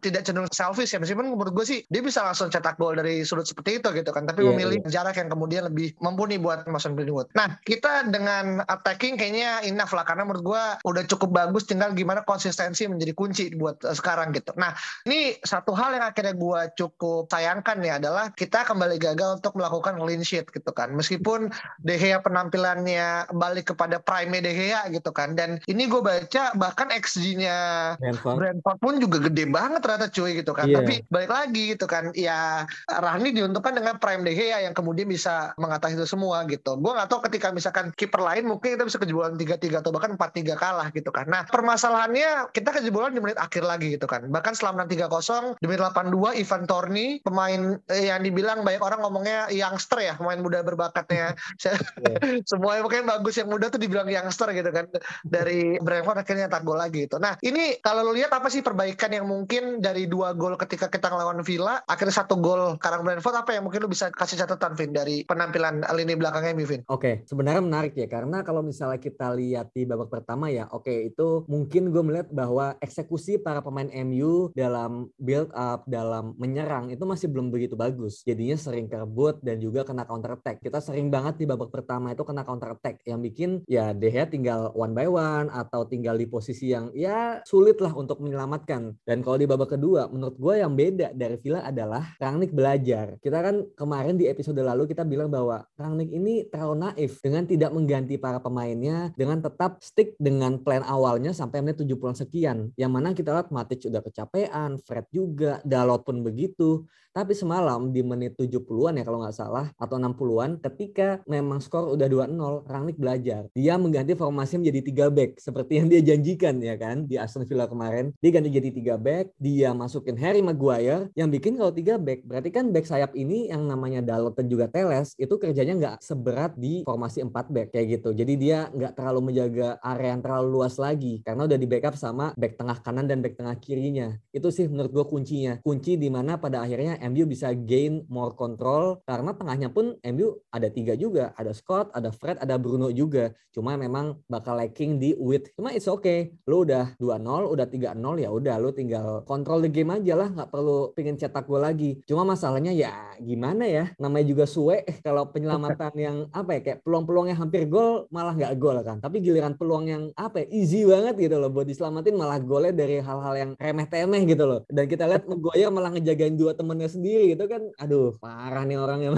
tidak 0.03 0.25
cenderung 0.25 0.51
selfish 0.51 0.91
ya. 0.91 0.99
Meskipun 0.99 1.31
menurut 1.31 1.53
gue 1.53 1.65
sih 1.65 1.79
dia 1.87 2.01
bisa 2.01 2.25
langsung 2.25 2.49
cetak 2.49 2.75
gol 2.81 2.97
dari 2.97 3.21
sudut 3.21 3.45
seperti 3.45 3.79
itu 3.79 3.89
gitu 3.93 4.09
kan. 4.09 4.25
Tapi 4.25 4.43
yeah, 4.43 4.49
memilih 4.51 4.79
yeah. 4.83 4.91
jarak 4.99 5.15
yang 5.15 5.29
kemudian 5.29 5.69
lebih 5.69 5.93
mumpuni 6.01 6.41
buat 6.41 6.65
Mason 6.65 6.97
Greenwood. 6.97 7.29
Nah, 7.37 7.61
kita 7.61 8.08
dengan 8.09 8.61
attacking 8.65 9.15
kayaknya 9.15 9.63
enough 9.65 9.93
lah 9.93 10.03
karena 10.03 10.25
menurut 10.25 10.43
gue 10.43 10.63
udah 10.85 11.03
cukup 11.09 11.29
bagus 11.31 11.65
tinggal 11.69 11.93
gimana 11.93 12.25
konsistensi 12.25 12.85
menjadi 12.89 13.13
kunci 13.13 13.53
buat 13.55 13.81
uh, 13.85 13.95
sekarang 13.95 14.33
gitu. 14.35 14.53
Nah, 14.57 14.73
ini 15.05 15.37
satu 15.41 15.73
hal 15.73 15.95
yang 15.95 16.05
akhirnya 16.05 16.35
gue 16.35 16.61
cukup 16.77 17.29
sayangkan 17.29 17.81
ya 17.85 18.01
adalah 18.01 18.31
kita 18.33 18.65
kembali 18.65 18.97
gagal 18.97 19.41
untuk 19.41 19.57
melakukan 19.57 19.97
clean 20.01 20.23
sheet 20.25 20.49
gitu 20.49 20.71
kan. 20.73 20.93
Meskipun 20.93 21.53
De 21.81 21.95
Gea 21.95 22.19
penampilannya 22.23 23.29
balik 23.35 23.75
kepada 23.75 24.01
prime 24.01 24.41
De 24.41 24.51
Gea 24.53 24.87
gitu 24.89 25.13
kan. 25.13 25.37
Dan 25.37 25.61
ini 25.69 25.85
gue 25.85 26.01
baca 26.01 26.55
bahkan 26.55 26.89
XG-nya 26.89 27.57
Brentford. 27.99 28.77
Pun 28.79 28.97
juga 28.97 29.17
gede 29.29 29.45
banget 29.49 29.83
ternyata 29.83 30.07
cuy 30.09 30.39
gitu 30.39 30.51
kan. 30.55 30.67
Yeah. 30.69 30.81
Tapi 30.81 30.93
balik 31.11 31.31
lagi 31.31 31.63
gitu 31.75 31.85
kan. 31.85 32.11
Ya 32.15 32.65
Rahni 32.87 33.35
diuntungkan 33.35 33.75
dengan 33.77 34.01
prime 34.01 34.23
De 34.25 34.33
Gea 34.33 34.65
yang 34.65 34.73
kemudian 34.73 35.05
bisa 35.09 35.53
mengatasi 35.59 35.99
itu 35.99 36.07
semua 36.07 36.45
gitu. 36.47 36.79
Gue 36.79 36.95
gak 36.95 37.11
tahu 37.11 37.19
ketika 37.27 37.51
misalkan 37.51 37.91
kiper 37.99 38.23
lain 38.23 38.47
mungkin 38.47 38.79
kita 38.79 38.87
bisa 38.87 38.95
kejebolan 38.95 39.35
tiga 39.35 39.59
tiga 39.59 39.83
atau 39.83 39.91
bahkan 39.91 40.15
empat 40.15 40.31
tiga 40.31 40.55
kalah 40.55 40.87
gitu 40.95 41.11
kan. 41.11 41.27
Nah 41.27 41.43
permasalahannya 41.51 42.55
kita 42.55 42.71
kejebolan 42.71 43.11
di 43.11 43.19
menit 43.19 43.35
akhir 43.35 43.67
lagi 43.67 43.99
gitu 43.99 44.07
kan. 44.07 44.23
Bahkan 44.31 44.55
menang 44.71 44.87
3-0 44.87 45.59
di 45.59 45.65
menit 45.67 45.81
82 45.83 46.39
Ivan 46.39 46.63
Torni 46.63 47.07
pemain 47.19 47.75
eh, 47.91 48.07
yang 48.07 48.23
dibilang 48.23 48.63
banyak 48.63 48.79
orang 48.79 49.03
ngomongnya 49.03 49.51
youngster 49.51 49.99
ya 49.99 50.15
pemain 50.15 50.39
muda 50.39 50.63
berbakatnya. 50.63 51.35
yeah. 51.59 52.39
Semuanya 52.49 52.87
mungkin 52.87 53.03
bagus 53.09 53.35
yang 53.35 53.51
muda 53.51 53.67
tuh 53.67 53.81
dibilang 53.81 54.07
youngster 54.07 54.47
gitu 54.55 54.71
kan 54.71 54.87
dari 55.27 55.75
Brentford 55.81 56.23
akhirnya 56.23 56.47
tak 56.47 56.63
gol 56.63 56.79
lagi 56.79 57.03
gitu. 57.03 57.19
Nah 57.19 57.35
ini 57.43 57.81
kalau 57.83 58.07
lo 58.07 58.15
lihat 58.15 58.31
apa 58.31 58.47
sih 58.47 58.63
perbaikan 58.63 59.11
yang 59.11 59.27
mungkin 59.27 59.83
dari 59.83 60.07
dua 60.07 60.31
gol 60.37 60.55
ketika 60.55 60.87
kita 60.87 61.11
ngelawan 61.11 61.43
Villa 61.43 61.81
akhirnya 61.89 62.15
satu 62.15 62.39
gol 62.39 62.79
karang 62.79 63.03
Brentford 63.03 63.35
apa 63.35 63.57
yang 63.57 63.67
mungkin 63.67 63.83
lo 63.83 63.89
bisa 63.91 64.13
kasih 64.13 64.39
catatan 64.45 64.77
Vin 64.77 64.93
dari 64.93 65.25
penampilan 65.25 65.83
lini 65.97 66.13
belakangnya 66.13 66.53
Vin? 66.69 66.85
Oke, 66.85 67.01
okay. 67.01 67.13
sebenarnya 67.25 67.65
menarik 67.89 68.05
ya 68.05 68.07
karena 68.21 68.45
kalau 68.45 68.61
misalnya 68.61 69.01
kita 69.01 69.33
lihat 69.33 69.73
di 69.73 69.83
babak 69.89 70.13
pertama 70.13 70.53
ya, 70.53 70.69
oke 70.69 70.85
okay, 70.85 71.09
itu 71.09 71.43
mungkin 71.49 71.89
gue 71.89 72.03
melihat 72.05 72.29
bahwa 72.29 72.77
eksekusi 72.77 73.41
para 73.41 73.65
pemain 73.65 73.89
MU 74.05 74.53
dalam 74.53 75.09
build 75.17 75.49
up, 75.57 75.89
dalam 75.89 76.37
menyerang 76.37 76.93
itu 76.93 77.01
masih 77.01 77.25
belum 77.33 77.49
begitu 77.49 77.73
bagus. 77.73 78.21
Jadinya 78.21 78.57
sering 78.61 78.85
kerebut 78.85 79.41
dan 79.41 79.57
juga 79.57 79.81
kena 79.81 80.05
counter 80.05 80.37
attack. 80.37 80.61
Kita 80.61 80.77
sering 80.77 81.09
banget 81.09 81.41
di 81.41 81.45
babak 81.49 81.73
pertama 81.73 82.13
itu 82.13 82.21
kena 82.21 82.45
counter 82.45 82.77
attack 82.77 83.01
yang 83.09 83.25
bikin 83.25 83.65
ya 83.65 83.89
De 83.97 84.13
Gea 84.13 84.29
tinggal 84.29 84.69
one 84.77 84.93
by 84.93 85.09
one 85.09 85.49
atau 85.49 85.89
tinggal 85.89 86.13
di 86.13 86.29
posisi 86.29 86.69
yang 86.69 86.93
ya 86.93 87.41
sulit 87.49 87.81
lah 87.81 87.95
untuk 87.97 88.21
menyelamatkan. 88.21 89.01
Dan 89.01 89.25
kalau 89.25 89.41
di 89.41 89.49
babak 89.49 89.73
kedua, 89.73 90.05
menurut 90.11 90.37
gue 90.37 90.53
yang 90.61 90.77
beda 90.77 91.17
dari 91.17 91.41
Villa 91.41 91.65
adalah 91.65 92.13
Rangnick 92.21 92.53
belajar. 92.53 93.17
Kita 93.17 93.41
kan 93.41 93.65
kemarin 93.73 94.19
di 94.19 94.29
episode 94.29 94.59
lalu 94.61 94.85
kita 94.85 95.01
bilang 95.07 95.31
bahwa 95.31 95.65
Rangnick 95.79 96.11
ini 96.13 96.45
terlalu 96.51 96.75
naif 96.89 97.17
dengan 97.23 97.47
tidak 97.47 97.68
mengganti 97.73 98.19
para 98.19 98.37
pemainnya 98.37 99.13
dengan 99.15 99.41
tetap 99.41 99.81
stick 99.81 100.13
dengan 100.19 100.59
plan 100.61 100.83
awalnya 100.85 101.31
sampai 101.31 101.63
menit 101.63 101.81
70 101.81 102.15
sekian. 102.15 102.57
Yang 102.75 102.91
mana 102.91 103.13
kita 103.13 103.29
lihat 103.35 103.49
Matic 103.53 103.85
udah 103.87 104.01
kecapean, 104.03 104.79
Fred 104.83 105.05
juga, 105.13 105.59
Dalot 105.65 106.03
pun 106.03 106.21
begitu. 106.21 106.85
Tapi 107.09 107.33
semalam 107.33 107.89
di 107.89 108.05
menit 108.05 108.37
70-an 108.37 109.01
ya 109.01 109.03
kalau 109.03 109.19
nggak 109.25 109.33
salah 109.33 109.73
atau 109.81 109.97
60-an 109.97 110.61
ketika 110.61 111.19
memang 111.25 111.57
skor 111.57 111.89
udah 111.91 112.05
2-0, 112.05 112.69
Rangnick 112.69 113.01
belajar. 113.01 113.49
Dia 113.57 113.81
mengganti 113.81 114.13
formasi 114.13 114.61
menjadi 114.61 115.09
3 115.09 115.17
back 115.17 115.41
seperti 115.41 115.81
yang 115.81 115.89
dia 115.89 116.05
janjikan 116.05 116.61
ya 116.61 116.77
kan 116.77 117.09
di 117.09 117.17
Aston 117.17 117.49
Villa 117.49 117.65
kemarin. 117.65 118.13
Dia 118.21 118.29
ganti 118.29 118.53
jadi 118.53 118.95
3 118.95 119.01
back, 119.01 119.25
dia 119.41 119.73
masukin 119.75 120.15
Harry 120.21 120.39
Maguire 120.39 121.11
yang 121.17 121.27
bikin 121.33 121.59
kalau 121.59 121.75
3 121.75 121.99
back 121.99 122.23
berarti 122.23 122.49
kan 122.55 122.71
back 122.71 122.87
sayap 122.87 123.11
ini 123.17 123.51
yang 123.51 123.67
namanya 123.67 123.99
Dalot 123.99 124.37
dan 124.37 124.47
juga 124.47 124.71
Teles 124.71 125.11
itu 125.19 125.35
kerjanya 125.35 125.75
nggak 125.75 125.95
seberat 125.99 126.55
di 126.55 126.87
formasi 126.87 127.19
4 127.25 127.33
back 127.51 127.58
back 127.59 127.75
kayak 127.75 127.99
gitu. 127.99 128.15
Jadi 128.15 128.33
dia 128.39 128.71
nggak 128.71 128.95
terlalu 128.95 129.31
menjaga 129.31 129.75
area 129.83 130.15
yang 130.15 130.23
terlalu 130.23 130.47
luas 130.55 130.79
lagi 130.79 131.19
karena 131.19 131.43
udah 131.43 131.57
di 131.59 131.67
backup 131.67 131.99
sama 131.99 132.31
back 132.39 132.55
tengah 132.55 132.77
kanan 132.79 133.05
dan 133.11 133.19
back 133.19 133.35
tengah 133.35 133.59
kirinya. 133.59 134.15
Itu 134.31 134.47
sih 134.55 134.71
menurut 134.71 134.95
gue 134.95 135.05
kuncinya. 135.05 135.59
Kunci 135.59 135.99
di 135.99 136.07
mana 136.07 136.39
pada 136.39 136.63
akhirnya 136.63 136.95
MU 137.11 137.27
bisa 137.27 137.51
gain 137.51 138.07
more 138.07 138.31
control 138.33 139.03
karena 139.03 139.35
tengahnya 139.35 139.69
pun 139.75 139.99
MU 139.99 140.39
ada 140.55 140.71
tiga 140.71 140.95
juga, 140.95 141.35
ada 141.35 141.51
Scott, 141.51 141.91
ada 141.91 142.15
Fred, 142.15 142.39
ada 142.39 142.55
Bruno 142.55 142.87
juga. 142.95 143.35
Cuma 143.49 143.75
memang 143.75 144.21
bakal 144.29 144.61
lacking 144.61 145.01
di 145.01 145.17
width. 145.17 145.51
Cuma 145.57 145.73
it's 145.73 145.89
okay. 145.89 146.31
Lu 146.45 146.63
udah 146.63 146.95
2-0, 147.01 147.49
udah 147.49 147.67
3-0 147.67 148.23
ya 148.23 148.29
udah 148.29 148.55
lu 148.61 148.69
tinggal 148.71 149.25
kontrol 149.25 149.59
the 149.59 149.69
game 149.73 149.89
aja 149.89 150.13
lah, 150.13 150.29
nggak 150.29 150.49
perlu 150.53 150.93
pengen 150.93 151.17
cetak 151.17 151.49
gol 151.49 151.65
lagi. 151.65 151.97
Cuma 152.05 152.23
masalahnya 152.23 152.71
ya 152.71 153.17
gimana 153.17 153.65
ya? 153.65 153.89
Namanya 153.97 154.25
juga 154.29 154.45
suwe 154.45 154.85
kalau 155.05 155.27
penyelamatan 155.33 155.93
yang 155.97 156.17
apa 156.29 156.57
ya 156.57 156.61
kayak 156.61 156.79
peluang-peluangnya 156.85 157.35
hampir 157.49 157.65
gol 157.65 158.05
malah 158.13 158.37
nggak 158.37 158.53
gol 158.61 158.77
kan. 158.85 159.01
Tapi 159.01 159.25
giliran 159.25 159.57
peluang 159.57 159.89
yang 159.89 160.03
apa 160.13 160.45
ya 160.45 160.47
easy 160.53 160.85
banget 160.85 161.17
gitu 161.17 161.41
loh 161.41 161.49
buat 161.49 161.65
diselamatin 161.65 162.13
malah 162.13 162.37
golnya 162.37 162.69
dari 162.69 163.01
hal-hal 163.01 163.33
yang 163.33 163.51
remeh-temeh 163.57 164.21
gitu 164.29 164.45
loh. 164.45 164.61
Dan 164.69 164.85
kita 164.85 165.09
lihat 165.09 165.25
Maguire 165.25 165.73
malah 165.73 165.89
ngejagain 165.97 166.37
dua 166.37 166.53
temennya 166.53 166.93
sendiri 166.93 167.33
gitu 167.33 167.49
kan. 167.49 167.65
Aduh, 167.81 168.13
parah 168.21 168.61
nih 168.69 168.77
orangnya. 168.77 169.17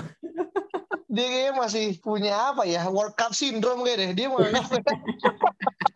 dia 1.12 1.52
masih 1.52 2.00
punya 2.00 2.56
apa 2.56 2.64
ya 2.64 2.88
World 2.88 3.20
Cup 3.20 3.36
syndrome 3.36 3.84
kayak 3.84 4.00
deh 4.00 4.12
dia 4.16 4.28
mau 4.32 4.40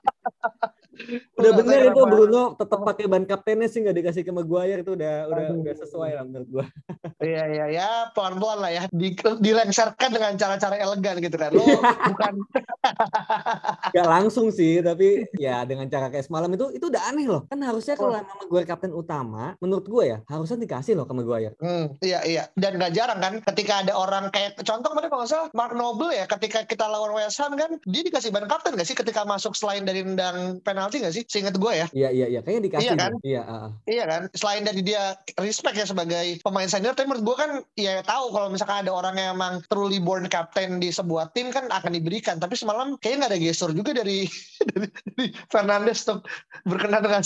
udah 1.39 1.51
bener 1.57 1.79
itu 1.91 2.01
Bruno 2.05 2.43
tetap 2.55 2.79
pakai 2.81 3.05
ban 3.05 3.23
kaptennya 3.27 3.67
sih 3.67 3.83
nggak 3.83 3.97
dikasih 4.01 4.23
ke 4.23 4.31
Maguire 4.31 4.81
itu 4.81 4.95
udah 4.95 5.27
udah 5.29 5.45
udah 5.61 5.75
sesuai 5.75 6.11
lah 6.15 6.23
menurut 6.23 6.49
gua. 6.49 6.65
Iya 7.15 7.47
iya 7.47 7.65
ya 7.71 7.89
pelan-pelan 8.11 8.59
lah 8.59 8.71
ya 8.73 8.83
di, 8.91 9.15
dilengsarkan 9.15 10.09
dengan 10.13 10.35
cara-cara 10.35 10.77
elegan 10.77 11.15
gitu 11.21 11.37
kan. 11.39 11.49
Lo 11.53 11.63
bukan 12.11 12.33
Gak 13.95 14.07
langsung 14.09 14.51
sih 14.51 14.83
tapi 14.83 15.25
ya 15.39 15.63
dengan 15.65 15.89
cara 15.89 16.11
kayak 16.11 16.27
semalam 16.27 16.51
itu 16.53 16.75
itu 16.75 16.85
udah 16.91 17.01
aneh 17.09 17.25
loh. 17.25 17.47
Kan 17.49 17.63
harusnya 17.63 17.95
kalau 17.97 18.13
nama 18.13 18.29
Maguire 18.29 18.67
kapten 18.67 18.93
utama 18.93 19.55
menurut 19.63 19.85
gua 19.87 20.03
ya 20.05 20.17
harusnya 20.29 20.59
dikasih 20.59 20.93
loh 20.99 21.07
ke 21.07 21.13
Maguire. 21.15 21.55
Hmm, 21.57 21.95
iya 22.03 22.21
iya 22.27 22.43
dan 22.59 22.77
gak 22.77 22.93
jarang 22.93 23.19
kan 23.21 23.33
ketika 23.53 23.81
ada 23.81 23.93
orang 23.95 24.29
kayak 24.29 24.59
contoh 24.61 24.89
kemarin 24.93 25.09
kalau 25.09 25.21
nggak 25.25 25.31
salah 25.31 25.47
Mark 25.57 25.73
Noble 25.73 26.11
ya 26.13 26.25
ketika 26.29 26.61
kita 26.67 26.85
lawan 26.85 27.15
West 27.17 27.41
Ham 27.41 27.57
kan 27.57 27.81
dia 27.89 28.01
dikasih 28.05 28.29
ban 28.29 28.45
kapten 28.45 28.77
gak 28.77 28.85
sih 28.85 28.97
ketika 28.97 29.25
masuk 29.25 29.57
selain 29.57 29.83
dari 29.83 30.05
nendang 30.05 30.61
penalti 30.61 30.84
gak 30.89 31.15
sih? 31.15 31.23
Seingat 31.29 31.55
gue 31.55 31.71
ya. 31.71 31.87
Iya 31.93 32.09
iya 32.11 32.25
iya, 32.31 32.39
kayaknya 32.41 32.63
dikasih. 32.69 32.85
Iya 32.85 32.93
kan? 32.97 33.11
Iya, 33.21 33.41
uh. 33.45 33.69
Iya 33.85 34.03
kan? 34.09 34.21
Selain 34.33 34.63
dari 34.65 34.81
dia 34.81 35.17
respect 35.37 35.75
ya 35.77 35.85
sebagai 35.85 36.25
pemain 36.41 36.69
senior, 36.69 36.97
tapi 36.97 37.09
menurut 37.09 37.25
gue 37.25 37.37
kan 37.37 37.51
ya 37.77 38.01
tahu 38.01 38.33
kalau 38.33 38.47
misalkan 38.49 38.85
ada 38.85 38.91
orang 38.91 39.15
yang 39.15 39.37
emang 39.37 39.61
truly 39.69 40.01
born 40.01 40.25
captain 40.27 40.81
di 40.81 40.89
sebuah 40.89 41.31
tim 41.37 41.53
kan 41.53 41.69
akan 41.69 41.93
diberikan. 41.93 42.37
Tapi 42.41 42.57
semalam 42.57 42.97
kayaknya 42.99 43.25
nggak 43.25 43.31
ada 43.35 43.39
gestur 43.41 43.71
juga 43.71 43.91
dari 43.95 44.25
dari, 44.61 44.87
dari 45.11 45.25
Fernandes 45.51 46.05
untuk 46.05 46.27
berkenan 46.65 47.01
dengan 47.03 47.23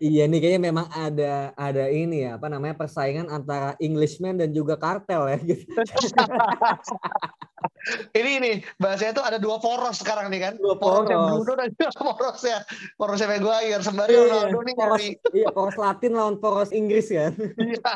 Iya 0.00 0.24
nih 0.32 0.40
kayaknya 0.40 0.72
memang 0.72 0.88
ada 0.96 1.52
ada 1.60 1.84
ini 1.92 2.24
ya 2.24 2.40
apa 2.40 2.48
namanya 2.48 2.72
persaingan 2.72 3.28
antara 3.28 3.76
Englishman 3.76 4.40
dan 4.40 4.48
juga 4.48 4.80
kartel 4.80 5.28
ya 5.28 5.38
gitu. 5.44 5.76
ini 8.16 8.30
ini 8.40 8.52
bahasanya 8.80 9.20
tuh 9.20 9.24
ada 9.28 9.36
dua 9.36 9.60
poros 9.60 10.00
sekarang 10.00 10.32
nih 10.32 10.40
kan. 10.40 10.52
Dua 10.56 10.80
poros. 10.80 11.04
Porosnya 11.04 11.20
Bruno 11.20 11.52
dan 11.52 11.68
juga 11.76 11.92
porosnya 12.00 12.58
porosnya 12.96 13.28
Maguire 13.28 13.82
sembari 13.84 14.12
iya, 14.16 14.24
Ronaldo 14.24 14.58
nih 14.64 14.74
poros, 14.80 15.04
Iya 15.36 15.48
poros 15.52 15.76
Latin 15.76 16.12
lawan 16.16 16.36
poros 16.40 16.72
Inggris 16.72 17.12
kan. 17.12 17.36
Iya. 17.60 17.92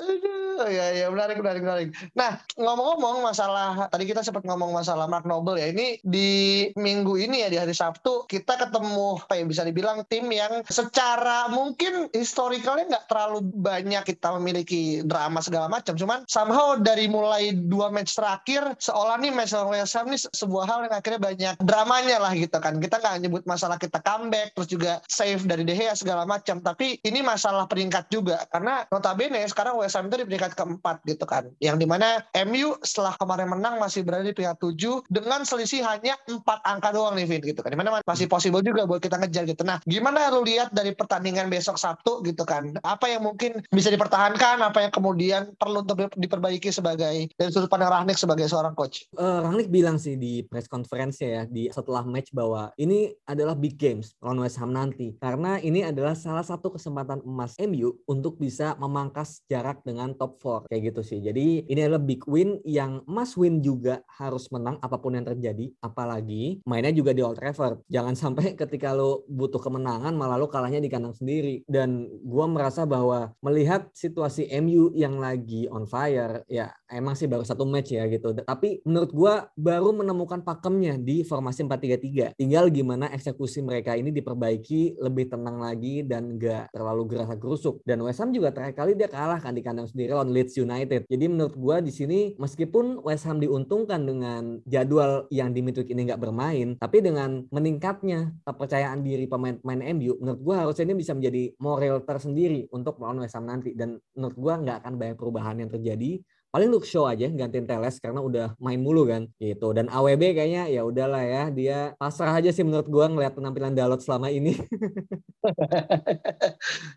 Aduh, 0.00 0.64
ya 0.72 0.96
ya 0.96 1.06
menarik 1.12 1.36
menarik 1.40 1.62
menarik. 1.62 1.88
Nah 2.16 2.40
ngomong-ngomong 2.56 3.20
masalah 3.20 3.88
tadi 3.92 4.08
kita 4.08 4.24
sempat 4.24 4.48
ngomong 4.48 4.72
masalah 4.72 5.04
Mark 5.04 5.28
Noble 5.28 5.60
ya 5.60 5.68
ini 5.68 6.00
di 6.00 6.68
minggu 6.74 7.20
ini 7.20 7.44
ya 7.44 7.48
di 7.52 7.60
hari 7.60 7.76
Sabtu 7.76 8.24
kita 8.24 8.56
ketemu 8.56 9.20
apa 9.20 9.36
ya 9.36 9.44
bisa 9.44 9.62
dibilang 9.68 10.00
tim 10.08 10.24
yang 10.32 10.64
secara 10.72 11.52
mungkin 11.52 12.08
historicalnya 12.16 12.96
nggak 12.96 13.06
terlalu 13.12 13.44
banyak 13.44 14.02
kita 14.08 14.32
memiliki 14.40 15.04
drama 15.04 15.44
segala 15.44 15.68
macam. 15.68 15.92
Cuman 15.98 16.24
somehow 16.24 16.80
dari 16.80 17.04
mulai 17.10 17.52
dua 17.52 17.92
match 17.92 18.16
terakhir 18.16 18.64
seolah 18.80 19.20
nih 19.20 19.32
match 19.36 19.52
lawan 19.52 19.76
West 19.76 19.92
Ham 19.98 20.08
nih 20.08 20.20
sebuah 20.32 20.64
hal 20.64 20.78
yang 20.88 20.94
akhirnya 20.96 21.20
banyak 21.20 21.54
dramanya 21.60 22.16
lah 22.16 22.32
gitu 22.32 22.56
kan. 22.56 22.80
Kita 22.80 22.96
nggak 22.96 23.16
nyebut 23.28 23.42
masalah 23.44 23.76
kita 23.76 24.00
comeback 24.00 24.56
terus 24.56 24.68
juga 24.72 25.04
save 25.04 25.44
dari 25.44 25.68
De 25.68 25.76
Gea 25.76 25.92
segala 25.92 26.24
macam. 26.24 26.64
Tapi 26.64 27.02
ini 27.04 27.20
masalah 27.20 27.68
peringkat 27.68 28.08
juga 28.08 28.48
karena 28.48 28.88
notabene 28.88 29.49
sekarang 29.50 29.74
West 29.76 29.98
Ham 29.98 30.06
itu 30.06 30.22
di 30.22 30.26
peringkat 30.30 30.54
keempat 30.54 31.02
gitu 31.04 31.26
kan. 31.26 31.50
Yang 31.58 31.76
di 31.82 31.86
mana 31.90 32.22
MU 32.46 32.78
setelah 32.86 33.18
kemarin 33.18 33.50
menang 33.50 33.82
masih 33.82 34.06
berada 34.06 34.22
di 34.22 34.32
peringkat 34.32 34.62
tujuh 34.62 35.02
dengan 35.10 35.42
selisih 35.42 35.82
hanya 35.82 36.14
empat 36.30 36.62
angka 36.62 36.94
doang 36.94 37.18
nih 37.18 37.26
Vin 37.26 37.42
gitu 37.42 37.60
kan. 37.60 37.74
Di 37.74 37.78
mana 37.78 37.98
masih 38.06 38.30
possible 38.30 38.62
juga 38.62 38.86
buat 38.86 39.02
kita 39.02 39.18
ngejar 39.18 39.50
gitu. 39.50 39.66
Nah 39.66 39.82
gimana 39.84 40.30
lu 40.30 40.46
lihat 40.46 40.70
dari 40.70 40.94
pertandingan 40.94 41.50
besok 41.50 41.76
Sabtu 41.76 42.22
gitu 42.22 42.46
kan. 42.46 42.78
Apa 42.86 43.10
yang 43.10 43.26
mungkin 43.26 43.60
bisa 43.74 43.90
dipertahankan, 43.90 44.62
apa 44.62 44.86
yang 44.86 44.92
kemudian 44.94 45.50
perlu 45.58 45.82
untuk 45.82 46.06
diperbaiki 46.14 46.70
sebagai 46.70 47.28
dari 47.34 47.50
sudut 47.50 47.66
pandang 47.66 47.90
Rahnik 47.90 48.16
sebagai 48.16 48.46
seorang 48.46 48.78
coach. 48.78 49.10
Uh, 49.18 49.42
Rahnik 49.42 49.72
bilang 49.72 49.98
sih 49.98 50.14
di 50.14 50.46
press 50.46 50.70
conference 50.70 51.18
ya 51.18 51.48
di 51.48 51.66
setelah 51.72 52.06
match 52.06 52.30
bahwa 52.30 52.70
ini 52.78 53.10
adalah 53.26 53.58
big 53.58 53.80
games 53.80 54.14
lawan 54.22 54.44
West 54.44 54.60
Ham 54.60 54.70
nanti 54.70 55.16
karena 55.18 55.58
ini 55.58 55.82
adalah 55.82 56.14
salah 56.14 56.44
satu 56.44 56.76
kesempatan 56.76 57.24
emas 57.24 57.56
MU 57.58 57.96
untuk 58.06 58.36
bisa 58.36 58.76
memangkas 58.76 59.39
jarak 59.50 59.82
dengan 59.82 60.14
top 60.14 60.38
4 60.38 60.70
kayak 60.70 60.82
gitu 60.94 61.02
sih. 61.02 61.18
Jadi 61.18 61.66
ini 61.66 61.80
adalah 61.82 61.98
big 61.98 62.22
win 62.30 62.62
yang 62.62 63.02
must 63.10 63.34
win 63.34 63.58
juga 63.58 64.02
harus 64.18 64.46
menang 64.54 64.78
apa 64.78 64.98
pun 64.98 65.14
yang 65.14 65.26
terjadi. 65.26 65.70
Apalagi 65.82 66.62
mainnya 66.66 66.90
juga 66.90 67.10
di 67.10 67.22
Old 67.22 67.38
Trafford. 67.38 67.82
Jangan 67.90 68.14
sampai 68.22 68.54
ketika 68.54 68.94
lo 68.94 69.26
butuh 69.26 69.58
kemenangan 69.58 70.14
malah 70.14 70.38
lo 70.38 70.46
kalahnya 70.46 70.78
di 70.78 70.90
kandang 70.90 71.14
sendiri. 71.14 71.66
Dan 71.66 72.06
gua 72.22 72.46
merasa 72.46 72.86
bahwa 72.86 73.30
melihat 73.42 73.90
situasi 73.94 74.50
MU 74.62 74.94
yang 74.94 75.18
lagi 75.18 75.66
on 75.70 75.86
fire 75.86 76.46
ya 76.50 76.70
emang 76.90 77.14
sih 77.14 77.26
baru 77.30 77.42
satu 77.42 77.66
match 77.66 77.94
ya 77.94 78.06
gitu. 78.06 78.34
Tapi 78.34 78.82
menurut 78.86 79.10
gua 79.10 79.34
baru 79.58 79.94
menemukan 79.94 80.42
pakemnya 80.42 80.98
di 80.98 81.22
formasi 81.22 81.66
4-3-3. 81.66 82.38
Tinggal 82.38 82.70
gimana 82.70 83.10
eksekusi 83.14 83.62
mereka 83.62 83.94
ini 83.94 84.14
diperbaiki 84.14 84.98
lebih 85.02 85.30
tenang 85.30 85.62
lagi 85.62 86.02
dan 86.02 86.38
gak 86.38 86.74
terlalu 86.74 87.02
gerasa 87.06 87.34
gerusuk. 87.38 87.82
Dan 87.86 88.02
West 88.02 88.18
Ham 88.18 88.34
juga 88.34 88.50
terakhir 88.50 88.74
kali 88.74 88.92
dia 88.94 89.06
kalah 89.10 89.29
kalah 89.30 89.46
kan 89.46 89.54
di 89.54 89.62
kandang 89.62 89.86
sendiri 89.86 90.10
lawan 90.10 90.34
Leeds 90.34 90.58
United. 90.58 91.06
Jadi 91.06 91.24
menurut 91.30 91.54
gue 91.54 91.76
di 91.86 91.92
sini 91.94 92.20
meskipun 92.34 92.98
West 93.06 93.30
Ham 93.30 93.38
diuntungkan 93.38 94.02
dengan 94.02 94.58
jadwal 94.66 95.30
yang 95.30 95.54
di 95.54 95.62
midweek 95.62 95.86
ini 95.94 96.10
nggak 96.10 96.18
bermain, 96.18 96.74
tapi 96.82 96.98
dengan 96.98 97.46
meningkatnya 97.54 98.34
kepercayaan 98.42 99.06
diri 99.06 99.30
pemain-pemain 99.30 99.94
MU, 99.94 100.18
menurut 100.18 100.40
gue 100.42 100.54
harusnya 100.58 100.90
ini 100.90 100.98
bisa 100.98 101.14
menjadi 101.14 101.54
moral 101.62 102.02
tersendiri 102.02 102.66
untuk 102.74 102.98
melawan 102.98 103.22
West 103.22 103.38
Ham 103.38 103.46
nanti. 103.46 103.70
Dan 103.78 104.02
menurut 104.18 104.34
gue 104.34 104.54
nggak 104.66 104.76
akan 104.82 104.92
banyak 104.98 105.14
perubahan 105.14 105.62
yang 105.62 105.70
terjadi 105.70 106.18
paling 106.50 106.66
look 106.66 106.82
show 106.82 107.06
aja 107.06 107.30
gantiin 107.30 107.62
Teles 107.62 108.02
karena 108.02 108.18
udah 108.18 108.46
main 108.58 108.82
mulu 108.82 109.06
kan 109.06 109.30
gitu. 109.38 109.70
Dan 109.70 109.86
AWB 109.86 110.34
kayaknya 110.34 110.66
ya 110.66 110.82
udahlah 110.82 111.22
ya 111.22 111.42
dia 111.54 111.78
pasrah 111.94 112.34
aja 112.34 112.50
sih 112.50 112.66
menurut 112.66 112.90
gua 112.90 113.06
ngeliat 113.06 113.38
penampilan 113.38 113.72
Dalot 113.72 114.02
selama 114.02 114.28
ini. 114.28 114.58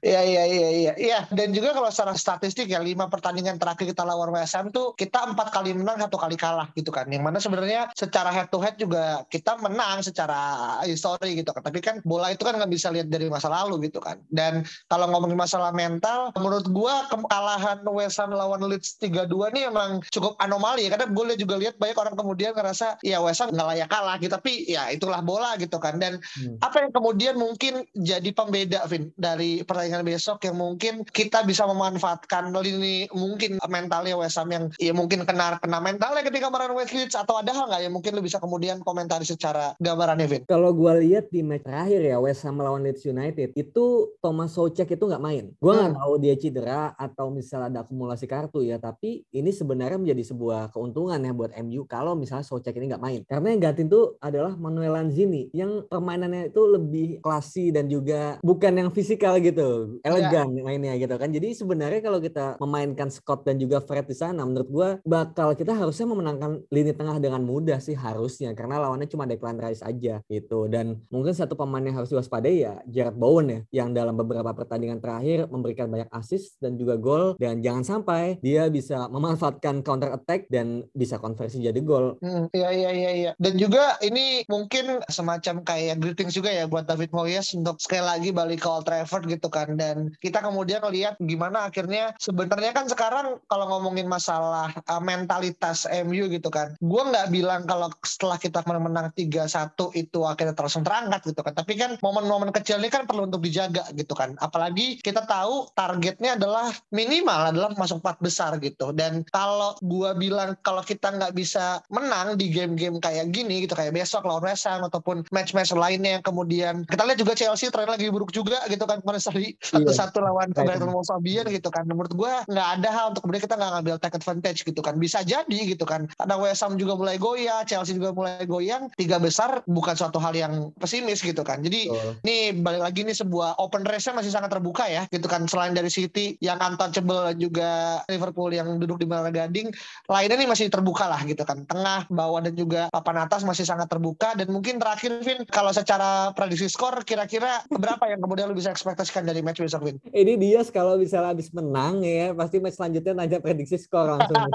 Iya 0.03 0.19
iya 0.19 0.43
iya 0.43 0.69
iya. 0.69 0.93
Iya 1.00 1.19
dan 1.31 1.55
juga 1.55 1.72
kalau 1.72 1.88
secara 1.88 2.12
statistik 2.19 2.67
ya 2.67 2.83
lima 2.83 3.07
pertandingan 3.07 3.55
terakhir 3.55 3.95
kita 3.95 4.03
lawan 4.03 4.36
WSM 4.36 4.67
tuh 4.75 4.91
kita 5.00 5.31
empat 5.31 5.48
kali 5.55 5.72
menang 5.72 5.95
satu 6.03 6.19
kali 6.19 6.36
kalah 6.36 6.67
gitu 6.75 6.91
kan. 6.91 7.07
Yang 7.07 7.24
mana 7.24 7.38
sebenarnya 7.39 7.81
secara 7.95 8.36
head 8.36 8.51
to 8.51 8.60
head 8.60 8.75
juga 8.75 9.24
kita 9.31 9.55
menang 9.63 10.03
secara 10.03 10.36
histori 10.83 11.39
gitu 11.39 11.55
kan. 11.55 11.63
Tapi 11.63 11.79
kan 11.79 11.95
bola 12.03 12.36
itu 12.36 12.43
kan 12.43 12.60
nggak 12.60 12.72
bisa 12.72 12.91
lihat 12.91 13.07
dari 13.07 13.31
masa 13.31 13.48
lalu 13.48 13.88
gitu 13.88 14.03
kan. 14.03 14.19
Dan 14.27 14.67
kalau 14.91 15.07
ngomongin 15.07 15.39
masalah 15.39 15.72
mental 15.72 16.36
menurut 16.36 16.67
gua 16.67 17.07
kekalahan 17.07 17.79
WSM 17.88 18.36
lawan 18.36 18.60
Leeds 18.67 19.00
3-2 19.00 19.42
ini 19.51 19.67
emang 19.67 20.00
cukup 20.07 20.38
anomali 20.39 20.88
ya 20.88 20.95
karena 20.95 21.07
gue 21.09 21.35
juga 21.39 21.55
lihat 21.59 21.75
banyak 21.81 21.97
orang 21.97 22.15
kemudian 22.15 22.51
ngerasa 22.53 23.01
ya 23.01 23.19
WSM 23.19 23.51
nggak 23.51 23.67
layak 23.75 23.89
kalah 23.89 24.15
gitu 24.21 24.31
tapi 24.33 24.67
ya 24.69 24.91
itulah 24.93 25.19
bola 25.19 25.57
gitu 25.59 25.77
kan 25.81 25.97
dan 25.97 26.19
hmm. 26.19 26.62
apa 26.62 26.88
yang 26.88 26.91
kemudian 26.93 27.35
mungkin 27.35 27.83
jadi 27.95 28.29
pembeda 28.31 28.85
Vin 28.88 29.09
dari 29.15 29.65
pertandingan 29.65 30.05
besok 30.05 30.43
yang 30.45 30.59
mungkin 30.59 31.03
kita 31.09 31.43
bisa 31.47 31.65
memanfaatkan 31.67 32.53
lini 32.63 33.07
mungkin 33.12 33.59
mentalnya 33.67 34.15
West 34.15 34.39
Ham 34.39 34.50
yang 34.51 34.69
ya 34.77 34.95
mungkin 34.95 35.27
kena 35.27 35.59
kena 35.59 35.79
mentalnya 35.83 36.23
ketika 36.23 36.47
melawan 36.47 36.77
West 36.77 36.93
Leeds 36.95 37.15
atau 37.17 37.39
ada 37.39 37.51
hal 37.51 37.67
nggak 37.67 37.81
yang 37.83 37.93
mungkin 37.93 38.15
lu 38.15 38.21
bisa 38.23 38.38
kemudian 38.39 38.79
komentari 38.85 39.27
secara 39.27 39.75
gambarannya 39.81 40.27
Vin? 40.29 40.41
Kalau 40.47 40.71
gue 40.71 40.93
lihat 41.07 41.31
di 41.33 41.41
match 41.41 41.65
terakhir 41.65 42.01
ya 42.03 42.17
West 42.21 42.43
Ham 42.47 42.59
melawan 42.59 42.83
Leeds 42.85 43.03
United 43.03 43.55
itu 43.57 43.85
Thomas 44.19 44.55
Soucek 44.55 44.95
itu 44.95 45.03
nggak 45.03 45.23
main. 45.23 45.51
Gue 45.57 45.73
nggak 45.73 45.91
hmm. 45.95 46.01
tahu 46.01 46.13
dia 46.21 46.35
cedera 46.38 46.93
atau 46.95 47.33
misalnya 47.33 47.73
ada 47.73 47.79
akumulasi 47.85 48.25
kartu 48.29 48.62
ya 48.62 48.77
tapi 48.77 49.25
ini 49.34 49.50
sebenarnya 49.50 49.98
menjadi 49.98 50.30
sebuah 50.30 50.70
keuntungan 50.70 51.18
ya 51.18 51.34
buat 51.34 51.52
MU 51.66 51.90
kalau 51.90 52.13
misalnya 52.13 52.46
Socek 52.46 52.78
ini 52.78 52.94
nggak 52.94 53.04
main. 53.04 53.22
Karena 53.25 53.48
yang 53.50 53.62
gantiin 53.66 53.90
tuh 53.90 54.16
adalah 54.22 54.54
Manuel 54.54 54.94
Lanzini 54.94 55.50
yang 55.58 55.90
permainannya 55.90 56.54
itu 56.54 56.62
lebih 56.70 57.08
klasi 57.25 57.74
dan 57.74 57.90
juga 57.90 58.38
bukan 58.46 58.74
yang 58.78 58.90
fisikal 58.94 59.42
gitu, 59.42 59.98
elegan 60.06 60.54
ya. 60.54 60.62
mainnya 60.62 60.94
gitu 60.96 61.18
kan. 61.18 61.34
Jadi 61.34 61.58
sebenarnya 61.58 62.02
kalau 62.06 62.22
kita 62.22 62.62
memainkan 62.62 63.10
Scott 63.10 63.42
dan 63.44 63.58
juga 63.58 63.82
Fred 63.82 64.06
di 64.06 64.13
sana, 64.13 64.46
menurut 64.46 64.70
gua 64.70 64.90
bakal 65.02 65.58
kita 65.58 65.74
harusnya 65.74 66.06
memenangkan 66.06 66.62
lini 66.70 66.94
tengah 66.94 67.18
dengan 67.18 67.42
mudah 67.42 67.82
sih 67.82 67.98
harusnya 67.98 68.54
karena 68.54 68.78
lawannya 68.78 69.10
cuma 69.10 69.25
Declan 69.25 69.58
Rice 69.58 69.82
aja 69.82 70.22
gitu. 70.30 70.70
Dan 70.70 71.02
mungkin 71.10 71.34
satu 71.34 71.58
pemain 71.58 71.82
yang 71.82 71.98
harus 71.98 72.13
diwaspadai 72.13 72.56
ya 72.62 72.78
Jared 72.86 73.18
Bowen 73.18 73.50
ya 73.50 73.60
yang 73.84 73.90
dalam 73.98 74.13
beberapa 74.13 74.54
pertandingan 74.54 75.02
terakhir 75.02 75.50
memberikan 75.50 75.90
banyak 75.90 76.10
assist 76.13 76.62
dan 76.62 76.78
juga 76.78 76.96
gol 77.00 77.34
dan 77.42 77.60
jangan 77.63 77.82
sampai 77.82 78.38
dia 78.44 78.70
bisa 78.70 79.10
memanfaatkan 79.24 79.80
counter 79.88 80.12
attack 80.12 80.51
dan 80.51 80.84
bisa 80.92 81.15
konversi 81.15 81.63
jadi 81.63 81.80
gol. 81.80 82.20
Hmm, 82.20 82.51
iya 82.51 82.75
iya 82.75 82.92
iya 82.92 83.12
iya. 83.15 83.32
Dan 83.39 83.56
juga 83.56 83.96
ini 84.03 84.44
mungkin 84.51 85.00
semacam 85.08 85.63
kayak 85.63 86.03
greetings 86.03 86.36
juga 86.36 86.51
ya 86.51 86.68
buat 86.68 86.84
David 86.84 87.15
Moyes 87.15 87.56
untuk 87.56 87.80
sekali 87.80 88.03
lagi 88.03 88.30
balik 88.36 88.60
ke 88.60 88.68
Old 88.68 88.84
Trafford 88.84 89.32
gitu 89.32 89.48
kan 89.48 89.80
dan 89.80 90.12
kita 90.20 90.44
kemudian 90.44 90.84
lihat 90.92 91.15
gimana 91.24 91.72
akhirnya 91.72 92.12
sebenarnya 92.20 92.75
kan 92.75 92.92
sekarang 92.92 93.39
kalau 93.48 93.72
ngomongin 93.72 94.12
masalah 94.12 94.75
uh, 94.89 95.00
mentalitas 95.00 95.88
MU 96.03 96.27
gitu 96.27 96.50
kan. 96.51 96.75
Gua 96.84 97.08
nggak 97.08 97.32
bilang 97.32 97.63
kalau 97.63 97.88
setelah 98.03 98.36
kita 98.36 98.60
menang 98.65 99.13
3-1 99.13 99.77
itu 99.96 100.20
akhirnya 100.25 100.58
terus 100.58 100.75
terangkat 100.75 101.22
gitu 101.30 101.42
kan. 101.46 101.53
Tapi 101.53 101.74
kan 101.77 101.92
momen-momen 102.01 102.50
kecil 102.50 102.82
ini 102.82 102.89
kan 102.89 103.06
perlu 103.06 103.30
untuk 103.30 103.46
dijaga 103.46 103.86
gitu 103.94 104.18
kan. 104.18 104.34
Apalagi 104.42 105.00
kita 105.00 105.24
tahu 105.30 105.70
targetnya 105.77 106.36
adalah 106.36 106.74
minimal 106.89 107.53
adalah 107.53 107.70
masuk 107.77 108.01
empat 108.01 108.18
besar 108.24 108.58
gitu. 108.58 108.89
Dan 108.96 109.12
kalau 109.29 109.77
gua 109.86 110.17
bilang 110.17 110.58
kalau 110.65 110.82
kita 110.82 111.13
nggak 111.13 111.38
bisa 111.38 111.86
menang 111.93 112.34
di 112.34 112.50
game-game 112.50 112.98
kayak 112.98 113.29
gini 113.29 113.70
gitu 113.70 113.77
kayak 113.77 113.93
besok 113.93 114.25
lawan 114.25 114.41
West 114.50 114.65
Ham 114.65 114.82
ataupun 114.89 115.27
match-match 115.29 115.75
lainnya 115.77 116.17
yang 116.17 116.25
kemudian 116.25 116.74
kita 116.89 117.03
lihat 117.05 117.20
juga 117.22 117.34
Chelsea 117.38 117.70
terakhir 117.70 118.01
lagi 118.01 118.08
buruk 118.10 118.34
juga 118.34 118.58
gitu 118.65 118.84
kan 118.89 119.03
kemarin 119.03 119.22
seri 119.22 119.53
iya. 119.53 119.77
satu-satu 119.77 120.17
lawan 120.24 120.50
Brighton 120.55 120.89
Wolves 120.89 121.12
Albion 121.13 121.46
gitu 121.51 121.70
kan. 121.70 121.86
Menurut 121.86 122.13
gua 122.15 122.41
nggak 122.50 122.67
ada 122.79 122.89
hal 122.89 123.05
untuk 123.13 123.27
kemudian 123.27 123.43
kita 123.43 123.55
nggak 123.60 123.72
ngambil 123.77 123.96
take 124.00 124.17
advantage 124.17 124.60
gitu 124.63 124.82
kan. 124.82 124.96
Bisa 124.98 125.22
jadi 125.22 125.60
gitu 125.67 125.84
kan. 125.84 126.08
Karena 126.15 126.36
West 126.39 126.63
Ham 126.63 126.79
juga 126.79 126.96
mulai 126.96 127.20
goyah, 127.20 127.67
Chelsea 127.67 128.00
juga 128.00 128.15
mulai 128.15 128.48
goyang. 128.48 128.89
Tiga 128.96 129.20
besar 129.20 129.62
bukan 129.67 129.93
suatu 129.93 130.17
hal 130.17 130.34
yang 130.34 130.72
pesimis 130.79 131.20
gitu 131.20 131.43
kan. 131.43 131.60
Jadi 131.62 131.91
oh. 131.91 132.15
ini 132.24 132.55
balik 132.55 132.82
lagi 132.82 133.03
nih 133.03 133.17
sebuah 133.17 133.60
open 133.60 133.84
race-nya 133.84 134.15
masih 134.15 134.32
sangat 134.32 134.50
terbuka 134.53 134.88
ya 134.88 135.03
gitu 135.12 135.27
kan. 135.27 135.46
Selain 135.46 135.75
dari 135.75 135.91
City 135.91 136.39
yang 136.39 136.58
untouchable 136.63 137.36
juga 137.36 138.01
Liverpool 138.08 138.53
yang 138.55 138.79
duduk 138.79 139.01
di 139.01 139.02
mana 139.05 139.29
Gading, 139.33 139.69
lainnya 140.10 140.36
nih 140.39 140.50
masih 140.50 140.67
terbuka 140.67 141.07
lah 141.07 141.22
gitu 141.24 141.41
kan. 141.43 141.63
Tengah, 141.65 142.07
bawah 142.10 142.43
dan 142.43 142.53
juga 142.53 142.88
papan 142.89 143.25
atas 143.25 143.45
masih 143.48 143.63
sangat 143.63 143.88
terbuka 143.88 144.33
dan 144.33 144.50
mungkin 144.50 144.77
terakhir 144.77 145.22
Vin 145.24 145.45
kalau 145.48 145.72
secara 145.72 146.31
prediksi 146.36 146.67
skor 146.67 147.01
kira-kira 147.05 147.63
berapa 147.69 148.01
yang 148.10 148.19
kemudian 148.24 148.50
lu 148.51 148.55
bisa 148.57 148.72
ekspektasikan 148.74 149.24
dari 149.25 149.43
match 149.45 149.63
besok 149.63 149.86
Vin? 149.88 149.98
Ini 150.12 150.36
dia 150.39 150.62
kalau 150.69 151.00
misalnya 151.00 151.36
habis 151.36 151.50
menang 151.51 152.01
ya 152.01 152.31
pasti 152.33 152.57
match 152.60 152.77
selanjutnya 152.77 153.13
nanya 153.15 153.39
prediksi 153.39 153.77
skor 153.79 154.19
langsung. 154.19 154.50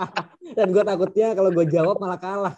dan 0.58 0.66
gue 0.70 0.84
takutnya 0.84 1.32
kalau 1.32 1.50
gue 1.52 1.66
jawab 1.68 1.96
malah 2.00 2.20
kalah. 2.20 2.54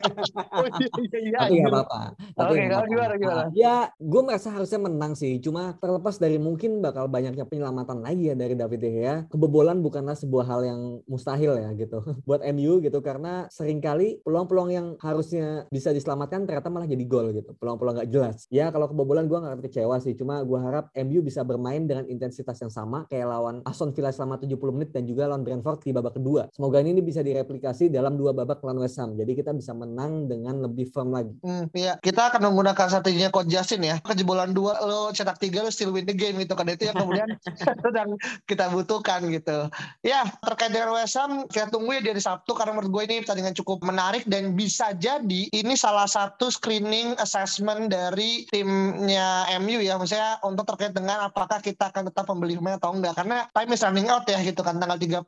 oh, 0.58 0.66
iya, 0.80 0.88
iya, 0.90 1.18
iya. 1.20 1.38
Tapi 1.38 1.56
nggak 1.60 1.72
apa-apa. 1.72 2.00
Tapi 2.34 2.52
Oke, 2.54 2.62
kalau 2.70 2.86
gimana, 2.88 3.12
gimana? 3.18 3.42
Ya, 3.54 3.76
gue 3.96 4.22
merasa 4.24 4.48
harusnya 4.52 4.80
menang 4.82 5.12
sih. 5.16 5.38
Cuma 5.40 5.76
terlepas 5.78 6.16
dari 6.18 6.36
mungkin 6.40 6.82
bakal 6.82 7.06
banyaknya 7.08 7.44
penyelamatan 7.46 8.02
lagi 8.02 8.32
ya 8.32 8.34
dari 8.36 8.54
David 8.54 8.80
De 8.80 8.90
Gea, 8.90 9.16
kebobolan 9.30 9.80
bukanlah 9.80 10.16
sebuah 10.18 10.44
hal 10.46 10.60
yang 10.66 10.80
mustahil 11.06 11.56
ya 11.58 11.70
gitu. 11.76 12.02
Buat 12.28 12.42
MU 12.54 12.80
gitu 12.82 12.98
karena 13.00 13.46
sering 13.50 13.78
kali 13.78 14.20
peluang-peluang 14.22 14.70
yang 14.72 14.86
harusnya 15.00 15.66
bisa 15.70 15.90
diselamatkan 15.94 16.46
ternyata 16.48 16.68
malah 16.72 16.88
jadi 16.88 17.04
gol 17.06 17.30
gitu. 17.34 17.54
Peluang-peluang 17.58 18.02
nggak 18.02 18.10
jelas. 18.10 18.46
Ya 18.48 18.70
kalau 18.70 18.90
kebobolan 18.90 19.26
gue 19.26 19.38
nggak 19.38 19.64
kecewa 19.70 19.98
sih. 20.00 20.16
Cuma 20.16 20.42
gue 20.42 20.58
harap 20.58 20.90
MU 20.94 21.20
bisa 21.20 21.42
bermain 21.44 21.84
dengan 21.84 22.06
intensitas 22.08 22.58
yang 22.60 22.72
sama 22.72 23.06
kayak 23.08 23.28
lawan 23.28 23.60
Aston 23.66 23.92
Villa 23.92 24.10
selama 24.14 24.40
70 24.40 24.56
menit 24.74 24.90
dan 24.94 25.04
juga 25.04 25.28
lawan 25.28 25.42
Brentford 25.42 25.82
di 25.84 25.92
babak 25.92 26.16
kedua. 26.16 26.48
Semoga 26.54 26.80
ini 26.80 27.00
bisa 27.02 27.20
direplikasi 27.20 27.90
dalam 27.90 28.16
dua 28.16 28.32
babak 28.32 28.62
lawan 28.64 28.80
West 28.82 28.98
Ham. 28.98 29.14
Jadi 29.18 29.32
kita 29.34 29.50
bisa 29.52 29.76
menang 29.84 30.26
dengan 30.26 30.64
lebih 30.64 30.88
firm 30.90 31.12
lagi. 31.12 31.36
Hmm, 31.44 31.68
iya, 31.76 32.00
kita 32.00 32.32
akan 32.32 32.50
menggunakan 32.50 32.88
strateginya 32.88 33.28
Coach 33.28 33.52
Justin 33.52 33.84
ya. 33.84 33.96
Kejebolan 34.00 34.56
dua 34.56 34.80
lo 34.80 35.12
cetak 35.12 35.38
tiga 35.38 35.60
lo 35.60 35.70
still 35.70 35.92
win 35.92 36.08
the 36.08 36.16
game 36.16 36.40
gitu 36.40 36.56
kan 36.56 36.66
itu 36.66 36.88
yang 36.88 36.96
kemudian 36.96 37.28
sedang 37.84 38.16
kita 38.48 38.72
butuhkan 38.72 39.28
gitu. 39.28 39.68
Ya, 40.00 40.24
terkait 40.42 40.72
dengan 40.72 40.96
West 40.96 41.14
Ham 41.20 41.46
kita 41.46 41.68
tunggu 41.68 41.94
ya 41.94 42.00
dari 42.00 42.20
Sabtu 42.20 42.56
karena 42.56 42.74
menurut 42.74 42.90
gue 42.90 43.02
ini 43.12 43.16
pertandingan 43.22 43.54
cukup 43.54 43.84
menarik 43.84 44.24
dan 44.24 44.56
bisa 44.56 44.96
jadi 44.96 45.52
ini 45.52 45.74
salah 45.76 46.08
satu 46.08 46.48
screening 46.48 47.14
assessment 47.20 47.92
dari 47.92 48.48
timnya 48.48 49.44
MU 49.60 49.82
ya 49.82 50.00
maksudnya 50.00 50.40
untuk 50.46 50.64
terkait 50.74 50.96
dengan 50.96 51.28
apakah 51.28 51.60
kita 51.60 51.92
akan 51.92 52.08
tetap 52.08 52.24
membeli 52.30 52.56
pemain 52.56 52.80
atau 52.80 52.94
enggak 52.94 53.18
karena 53.18 53.44
time 53.52 53.70
is 53.74 53.82
running 53.84 54.08
out 54.08 54.24
ya 54.24 54.38
gitu 54.40 54.64
kan 54.64 54.80
tanggal 54.80 54.96
30 54.96 55.26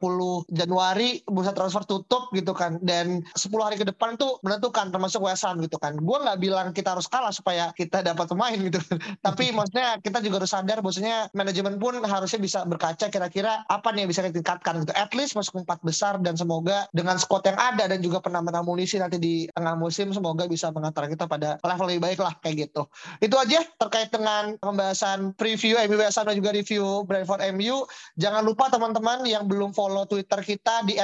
Januari 0.55 1.21
bursa 1.27 1.53
transfer 1.53 1.85
tutup 1.85 2.31
gitu 2.33 2.57
kan 2.57 2.79
dan 2.81 3.21
10 3.35 3.51
hari 3.61 3.77
ke 3.77 3.87
depan 3.87 4.17
tuh 4.17 4.39
menentukan 4.47 4.95
termasuk 4.95 5.27
West 5.27 5.43
Ham 5.43 5.59
gitu 5.59 5.77
kan. 5.83 5.99
Gue 5.99 6.23
nggak 6.23 6.39
bilang 6.39 6.71
kita 6.71 6.95
harus 6.95 7.11
kalah 7.11 7.35
supaya 7.35 7.75
kita 7.75 8.07
dapat 8.07 8.31
pemain 8.31 8.55
gitu 8.55 8.79
tapi 9.27 9.51
maksudnya 9.51 9.99
kita 9.99 10.23
juga 10.23 10.39
harus 10.39 10.53
sadar 10.55 10.79
bahwasanya 10.79 11.35
manajemen 11.35 11.83
pun 11.83 11.99
harusnya 11.99 12.39
bisa 12.39 12.63
berkaca 12.63 13.11
kira-kira 13.11 13.67
apa 13.67 13.91
nih 13.91 14.07
yang 14.07 14.11
bisa 14.15 14.23
kita 14.23 14.39
tingkatkan 14.39 14.87
gitu. 14.87 14.93
At 14.95 15.11
least 15.19 15.35
masuk 15.35 15.67
empat 15.67 15.83
besar 15.83 16.23
dan 16.23 16.39
semoga 16.39 16.87
dengan 16.95 17.19
squad 17.19 17.43
yang 17.49 17.59
ada 17.59 17.91
dan 17.91 17.99
juga 17.99 18.23
penambahan 18.23 18.63
amunisi 18.63 19.03
nanti 19.03 19.19
di 19.19 19.35
tengah 19.51 19.75
musim 19.75 20.15
semoga 20.15 20.47
bisa 20.47 20.71
mengantar 20.71 21.11
kita 21.11 21.27
pada 21.27 21.59
level 21.67 21.91
lebih 21.91 22.03
baik 22.07 22.21
lah 22.23 22.35
kayak 22.39 22.71
gitu. 22.71 22.87
Itu 23.19 23.35
aja 23.41 23.67
terkait 23.83 24.15
dengan 24.15 24.55
pembahasan 24.63 25.35
preview 25.35 25.81
MU 25.91 25.99
West 25.99 26.21
Ham 26.23 26.31
dan 26.31 26.39
juga 26.39 26.55
review 26.55 27.03
Brentford 27.09 27.43
MU 27.57 27.89
jangan 28.15 28.47
lupa 28.47 28.71
teman-teman 28.71 29.27
yang 29.27 29.49
belum 29.51 29.75
follow 29.75 30.07
Twitter 30.07 30.39
kita 30.45 30.87
di 30.87 30.95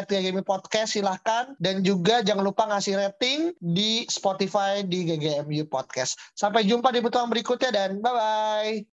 podcast 0.45 0.95
silahkan. 0.95 1.57
Dan 1.57 1.81
juga 1.81 2.21
jangan 2.21 2.45
lupa 2.45 2.69
ngasih 2.69 2.99
rating 2.99 3.32
di 3.59 4.05
Spotify 4.09 4.83
di 4.85 5.07
GGMU 5.07 5.65
Podcast. 5.71 6.19
Sampai 6.37 6.67
jumpa 6.69 6.93
di 6.93 7.01
pertemuan 7.01 7.31
berikutnya 7.33 7.71
dan 7.73 8.01
bye-bye. 8.03 8.92